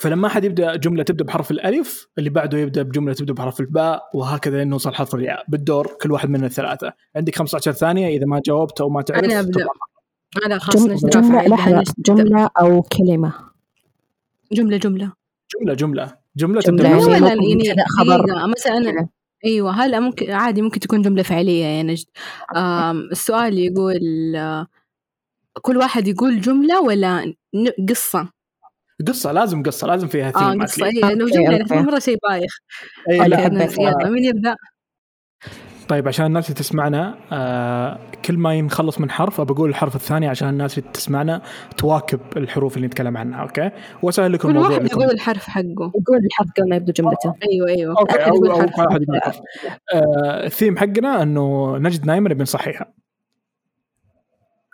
[0.00, 4.56] فلما أحد يبدأ جملة تبدأ بحرف الألف اللي بعده يبدأ بجملة تبدأ بحرف الباء وهكذا
[4.58, 5.44] لين نوصل حرف الياء.
[5.48, 9.50] بالدور كل واحد من الثلاثه عندك 15 ثانية إذا ما جاوبت أو ما تعرف أبدأ.
[9.52, 9.66] تطلع.
[10.46, 11.78] أنا خلاص جم- نجد جملة لحظة.
[11.78, 11.92] نجد.
[11.98, 13.32] جملة أو كلمة.
[14.52, 15.12] جملة جملة.
[15.60, 16.04] جملة جملة.
[16.36, 16.60] جملة جملة.
[16.60, 18.20] تبدا يعني ولا يعني خبر.
[18.24, 19.08] دقيقة، مثلا
[19.44, 22.06] إيوه هلا ممكن عادي ممكن تكون جملة فعلية يا نجد
[22.56, 24.00] آم، السؤال يقول
[24.36, 24.66] آه،
[25.62, 27.24] كل واحد يقول جملة ولا
[27.54, 27.70] ن-
[29.08, 30.86] قصة لازم قصة لازم فيها ثيم آه قصة.
[30.86, 31.82] اي لو جمله.
[31.82, 32.58] مرة شيء بايخ.
[33.20, 33.78] حبيت.
[33.78, 34.56] يلا مين يبدا
[35.88, 40.48] طيب عشان الناس اللي تسمعنا آه كل ما نخلص من حرف بقول الحرف الثاني عشان
[40.48, 41.42] الناس اللي تسمعنا
[41.76, 43.70] تواكب الحروف اللي نتكلم عنها okay؟
[44.02, 44.90] واسهل لكم كل الموضوع واحد.
[44.92, 45.92] يقول الحرف حقه.
[46.00, 47.34] يقول الحرف قبل ما يبدو جملته.
[47.50, 47.98] أيوه أيوه.
[47.98, 48.74] okay أو يقول أو حرف.
[48.76, 49.20] كل واحد يقول
[49.94, 52.92] آه الثيم حقنا إنه نجد نايمه نبي نصحيها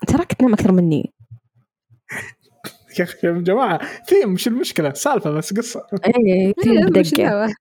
[0.07, 1.13] تراك تنام أكثر مني.
[3.01, 4.03] يا أخي يا جماعة.
[4.05, 5.87] ثيم مش المشكلة سالفة بس قصة.
[6.07, 7.23] اي إيه، بدقة.
[7.23, 7.55] دعوة.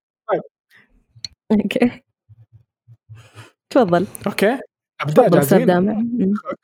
[1.52, 2.02] okay.
[3.70, 4.06] تفضل.
[4.26, 4.58] okay.
[5.00, 5.66] أبدأ جاهزين.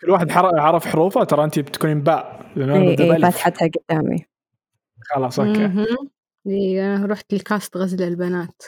[0.00, 2.52] كل واحد حر- عرف حروفه ترى أنت بتكونين باء.
[2.56, 3.24] لأنه أنا اي اي بألف.
[3.24, 4.26] فاتحتها قدامي.
[5.02, 5.86] خلاص okay.
[6.44, 8.62] دقيقة أنا رحت الكاست غزل البنات.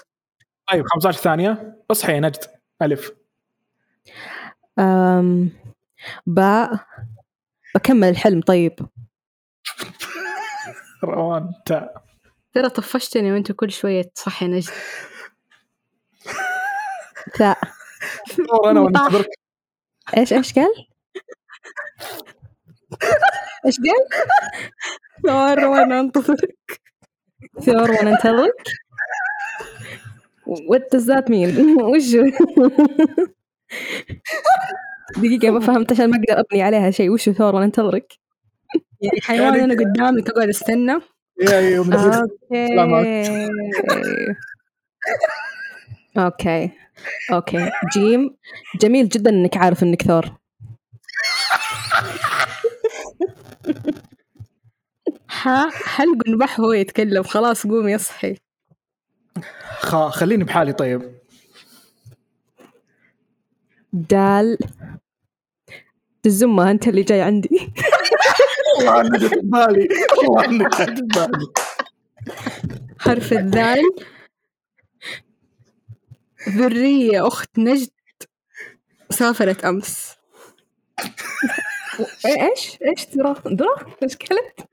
[0.73, 1.77] طيب 15 ثانية.
[1.91, 2.45] اصحي يا نجد.
[2.83, 3.11] ألف.
[4.79, 5.51] أم
[6.27, 6.81] باء.
[7.75, 8.73] بكمل الحلم طيب.
[11.05, 12.03] روان تاء
[12.53, 14.73] ترى طفشتني وانت كل شوية تصحي نجد.
[18.39, 19.29] دور أنا وننتظرك
[20.17, 20.87] إيش إيش قال؟
[23.67, 24.09] إيش قال؟
[25.27, 26.81] ثور وأنا انتظرك
[27.61, 28.55] ثور وننتظرك
[30.49, 32.17] What does that mean؟ وش؟
[35.17, 37.11] دقيقة ما فهمت عشان ما أقدر أبني عليها شيء.
[37.11, 38.19] وش ثور وننتظرك؟
[39.01, 41.01] يعني حيوان أنا قدامك اقعد أستنى.
[41.41, 42.31] يا وننتظرك.
[42.79, 44.29] أوكي.
[46.19, 46.71] أوكي.
[47.33, 47.71] أوكي.
[47.93, 48.37] جيم.
[48.81, 50.27] جميل جدا إنك عارف إنك ثور.
[55.29, 57.23] حلق نبح هو يتكلم.
[57.23, 58.37] خلاص قوم يصحي
[59.79, 60.09] خ...
[60.09, 61.19] خليني بحالي طيب.
[63.93, 64.59] دال.
[66.27, 67.73] الزمة أنت اللي جاي عندي.
[68.79, 70.45] والله انك جت ببالي والله.
[70.45, 71.47] انك جت ببالي
[72.99, 73.83] حرف الذال.
[76.49, 77.91] ذرية أخت نجد.
[79.11, 80.15] سافرت أمس.
[82.27, 84.69] إيه، إيش؟ إيش ترى ترى إيش قالت؟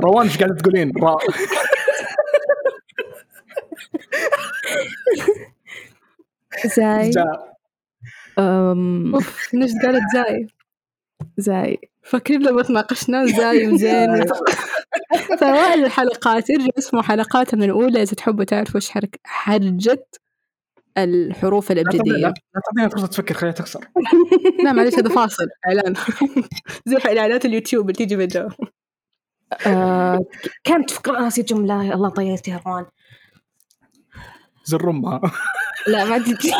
[0.00, 1.16] روان إيش قاعدة تقولين؟ را...
[6.76, 7.10] زاي.
[8.38, 9.54] أم أوف.
[9.54, 10.46] نجد قالت زاي.
[11.36, 11.78] زاي.
[12.06, 14.24] فاكرين لما تناقشنا؟ زاي وزين
[15.38, 20.06] في أوائل الحلقات يرجع اسمه حلقاتنا الأولى إذا تحبوا تعرفوا إيش حرك حرجة
[20.98, 23.80] الحروف الأبجدية لا تعطيني فرصة تفكر خليها تخسر
[24.64, 25.94] لا معلش هذا فاصل إعلان.
[26.86, 28.28] زي في إعلانات اليوتيوب اللي تيجي
[29.66, 30.24] آه،
[30.64, 31.94] كانت فكرة راسي جملة.
[31.94, 32.86] الله طيرتي يا روان.
[34.64, 35.20] زر امها
[35.86, 36.52] لا ما تجي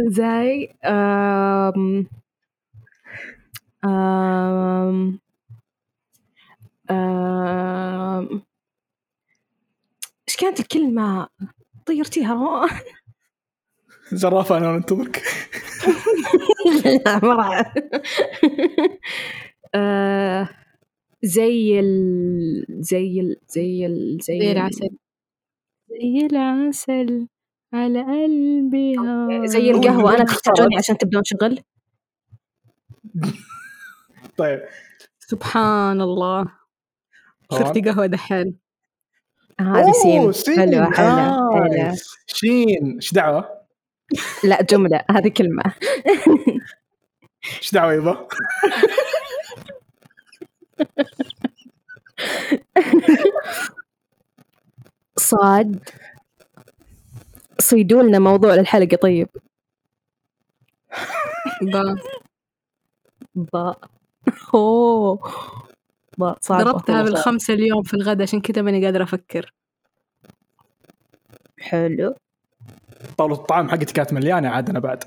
[0.00, 2.06] زي أم
[3.84, 5.18] أم
[6.90, 8.42] أم.
[10.28, 11.28] إيش كانت الكلمة؟
[11.86, 12.66] طيرتيها.
[14.12, 15.22] زرافة أنا ننتظرك
[17.06, 17.72] لا مرة
[19.74, 20.48] آه،
[21.22, 24.88] زي ال زي ال زي ال زي زي ال- العسل.
[25.90, 27.28] زي العسل.
[27.72, 28.96] على قلبي.
[29.48, 30.78] زي هو القهوة أنا بدك تحتاجوني تختار.
[30.78, 31.60] عشان تبدون شغل
[34.38, 34.60] طيب
[35.18, 36.46] سبحان الله.
[37.52, 38.58] صرتي قهوة دحين
[39.60, 40.58] هذه أوه، سين.
[40.58, 41.96] حلوة حلوة.
[42.26, 43.58] شين إيش دعوة؟
[44.44, 45.62] لا جملة هذه كلمة
[47.58, 48.28] إيش دعوة يبا؟
[55.18, 55.88] صاد
[57.68, 59.28] صيدوا لنا موضوع للحلقة طيب؟
[61.72, 61.96] با.
[63.34, 63.78] باء
[64.54, 65.32] أوه.
[66.18, 67.02] باء صعبة ضربتها.
[67.02, 69.52] بالخمسة اليوم في الغداء عشان كذا ماني قادرة أفكر.
[71.58, 72.14] حلو.
[73.18, 75.04] طاوله الطعام حقتي كانت مليانة عاد أنا بعد.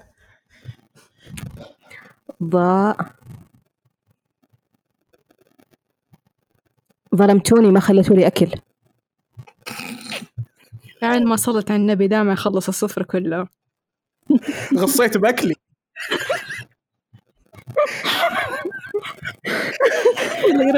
[2.43, 2.97] ضاء
[7.15, 8.51] ظلمتوني ما خليتوا لي أكل.
[11.01, 13.47] بعد ما صلت على النبي دائما يخلص الصفر كله.
[14.73, 15.17] غصيت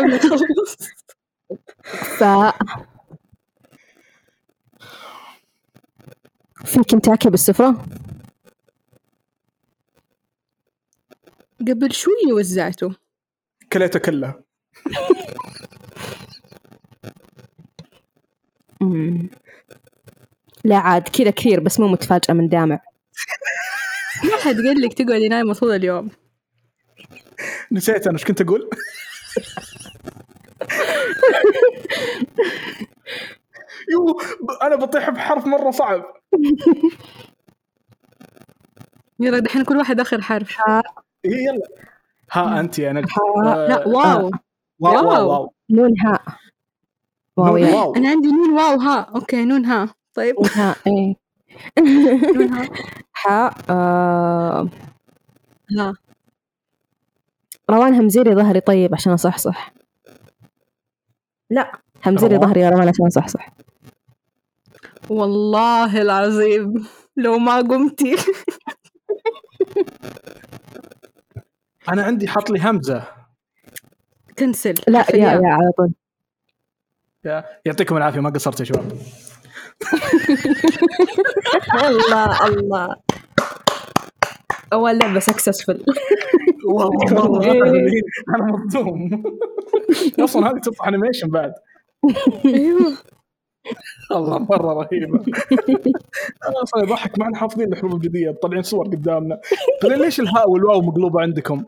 [0.08, 0.78] نخلص
[2.20, 2.58] فاء
[6.66, 7.86] في كنتاكي بالسفرة؟
[11.60, 12.96] قبل شوي وزعته.
[13.74, 14.44] كليته كلها
[18.82, 19.30] مم.
[20.64, 22.80] لا عاد كذا كثير بس مو متفاجئة من دامع.
[24.24, 26.10] ما حد قال لك تقعدي نايمة طول اليوم.
[27.72, 28.70] نسيت أنا إيش كنت أقول؟
[33.92, 34.22] يو
[34.62, 36.04] أنا بطيح بحرف مرة صعب.
[39.20, 40.58] يلا دحين كل واحد آخر حرف.
[41.26, 41.68] إيه يلا.
[42.32, 43.08] ها أنت يا نجم.
[43.46, 43.68] ها.
[43.68, 44.32] لا واو.
[44.80, 45.30] واو واو واو.
[45.30, 45.54] واو.
[45.70, 46.22] نون هاء
[47.38, 47.96] واو واو.
[47.96, 49.00] أنا عندي نون واو ها.
[49.16, 49.96] أوكي نون ها.
[50.14, 50.36] طيب.
[50.56, 51.16] هاء إيه.
[53.14, 54.70] حاء آه
[55.78, 55.94] ها.
[57.70, 59.74] روان همزيري ظهري طيب عشان أصحصح.
[61.50, 61.72] لا.
[62.06, 63.50] همزيري؟ ظهري يا روان عشان أصحصح.
[65.10, 66.88] والله العظيم
[67.18, 68.16] لو ما قمتي.
[71.90, 73.04] أنا عندي حط لي همزة.
[74.40, 74.76] cancel.
[74.88, 75.18] لا يا.
[75.18, 75.94] يا على طول.
[77.26, 78.92] يا- يعطيكم العافية ما قصرت يا شباب.
[81.88, 82.96] الله الله.
[84.74, 85.84] أول لعبة successful
[86.68, 87.52] والله والله
[88.30, 89.24] أنا مصدوم.
[90.20, 91.54] أصلا هذه تطلع animation بعد.
[92.46, 92.98] أيوه.
[94.12, 95.24] الله مرة رهيبة.
[96.48, 99.40] أنا أصلا يضحك ما إحنا حافظين الحروف الجديدة طالعين صور قدامنا.
[99.84, 101.64] ليش الهاء والواو مقلوبة عندكم؟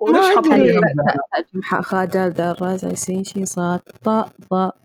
[0.00, 0.72] وليش ما حاط لي أدري.
[0.72, 4.76] همزه؟ حاء خاء دال دال راء زاي سين شين صاد طاء ضاء.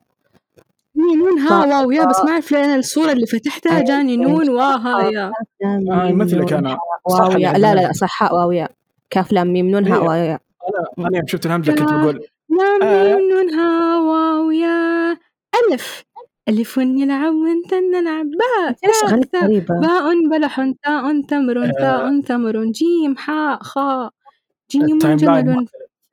[0.97, 4.49] هي نون ها واو يا بس ما أعرف ليه أنا الصورة اللي فتحتها جاني نون
[4.49, 5.31] وا ها يا.
[5.63, 6.49] آه، مثلك.
[6.49, 8.69] صح واو يا لا لا صح حاء واو يا.
[9.09, 10.07] كاف لام ميم نون هاء إيه.
[10.07, 10.39] واو يا.
[10.99, 12.15] أنا أنا يوم شفت الهمزه كنت بقول
[12.81, 13.13] آه.
[13.15, 15.11] ميم نون ها واو يا.
[15.71, 16.03] ألف.
[16.49, 18.75] ألف يلعب وانت نلعب باء
[19.81, 24.09] باء بلح تاء تمر تاء تمر جيم حاء خاء.
[24.71, 25.67] جيم جمل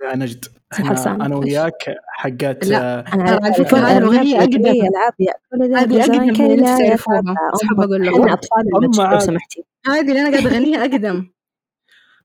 [0.05, 0.45] يا نجد.
[0.75, 1.15] حسان.
[1.15, 2.99] أنا, أنا وياك حقت لا.
[2.99, 4.67] آه، أنا على فكرة هذه الأغنية أقدم.
[4.67, 6.95] العاب يا كل ذا هذه كي من نفسي.
[6.95, 7.01] بس
[7.69, 8.21] حابة أقول لكم.
[8.21, 8.65] إحنا أطفال
[9.13, 9.19] لو.
[9.19, 11.27] سمحتي هذه اللي أنا قاعدة أغنيها أقدم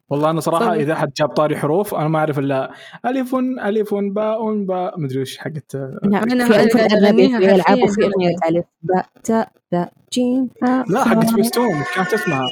[0.09, 0.73] والله أنا صراحة.
[0.73, 2.71] إذا احد جاب طاري حروف أنا ما أعرف إلا
[3.05, 7.83] ألف ألف باء باء مدري وش حقت آه، لا أنا في ألف أغنيها في العاب
[7.83, 8.05] وفي هي.
[8.05, 10.49] أغنية ألف باء تاء ذا جيم
[10.89, 11.35] لا حقت خاء.
[11.35, 12.47] فيستون كانت اسمها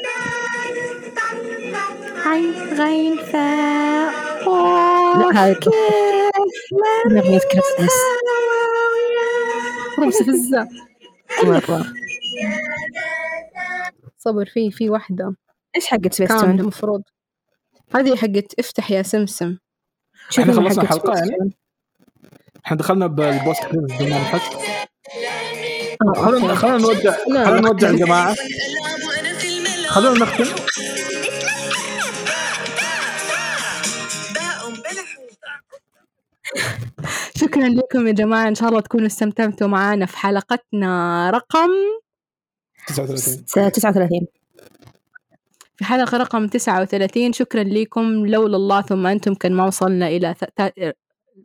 [2.26, 4.10] عين غين فاء
[11.40, 11.86] مرة.
[14.18, 15.36] صبر في في واحدة.
[15.76, 17.02] إيش حقت سبيستون؟ المفروض
[17.96, 19.58] هذه حقت افتح يا سمسم.
[20.40, 21.54] إحنا خلصنا الحلقة يعني؟
[22.66, 24.42] إحنا دخلنا بالبوست كريدت بدون ما نحس
[26.16, 27.12] خلونا خلونا نودع.
[27.26, 28.36] خلونا نودع الجماعة.
[29.88, 30.46] خلونا نختم.
[37.42, 38.48] شكرا لكم يا جماعة.
[38.48, 41.30] إن شاء الله تكونوا استمتعتوا معنا في حلقتنا.
[41.30, 41.70] رقم
[42.88, 44.28] 39 39
[45.78, 48.26] في حلقة رقم 39 شكرا لكم.
[48.26, 50.36] لولا الله ثم أنتم كان ما وصلنا إلى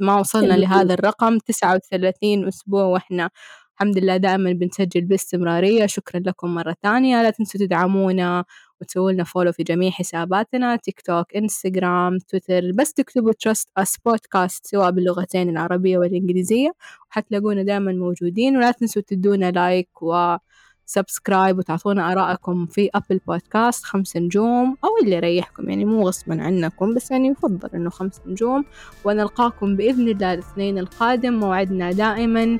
[0.01, 1.39] ما وصلنا لهذا الرقم.
[1.39, 3.31] 39 أسبوع وإحنا
[3.75, 5.87] الحمد لله دائما بنسجل باستمرارية.
[5.87, 7.23] شكرا لكم مرة ثانية.
[7.23, 8.45] لا تنسوا تدعمونا
[8.81, 14.66] وتسووا لنا follow في جميع حساباتنا تيك توك انستغرام تويتر بس تكتبوا Trust Us Podcast
[14.66, 16.72] سواء باللغتين العربية والإنجليزية
[17.11, 18.57] وحتلاقونا دائما موجودين.
[18.57, 20.37] ولا تنسوا تدونا like و
[20.87, 25.70] subscribe وتعطونا آرائكم في Apple Podcast خمس نجوم أو اللي يريحكم.
[25.70, 28.64] يعني مو غصبا عنكم بس يعني يفضل إنه خمس نجوم.
[29.05, 31.33] ونلقاكم بإذن الله الاثنين القادم.
[31.33, 32.59] موعدنا دائما.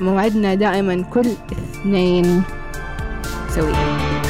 [0.00, 2.42] موعدنا دائما كل اثنين.
[3.54, 4.21] سوي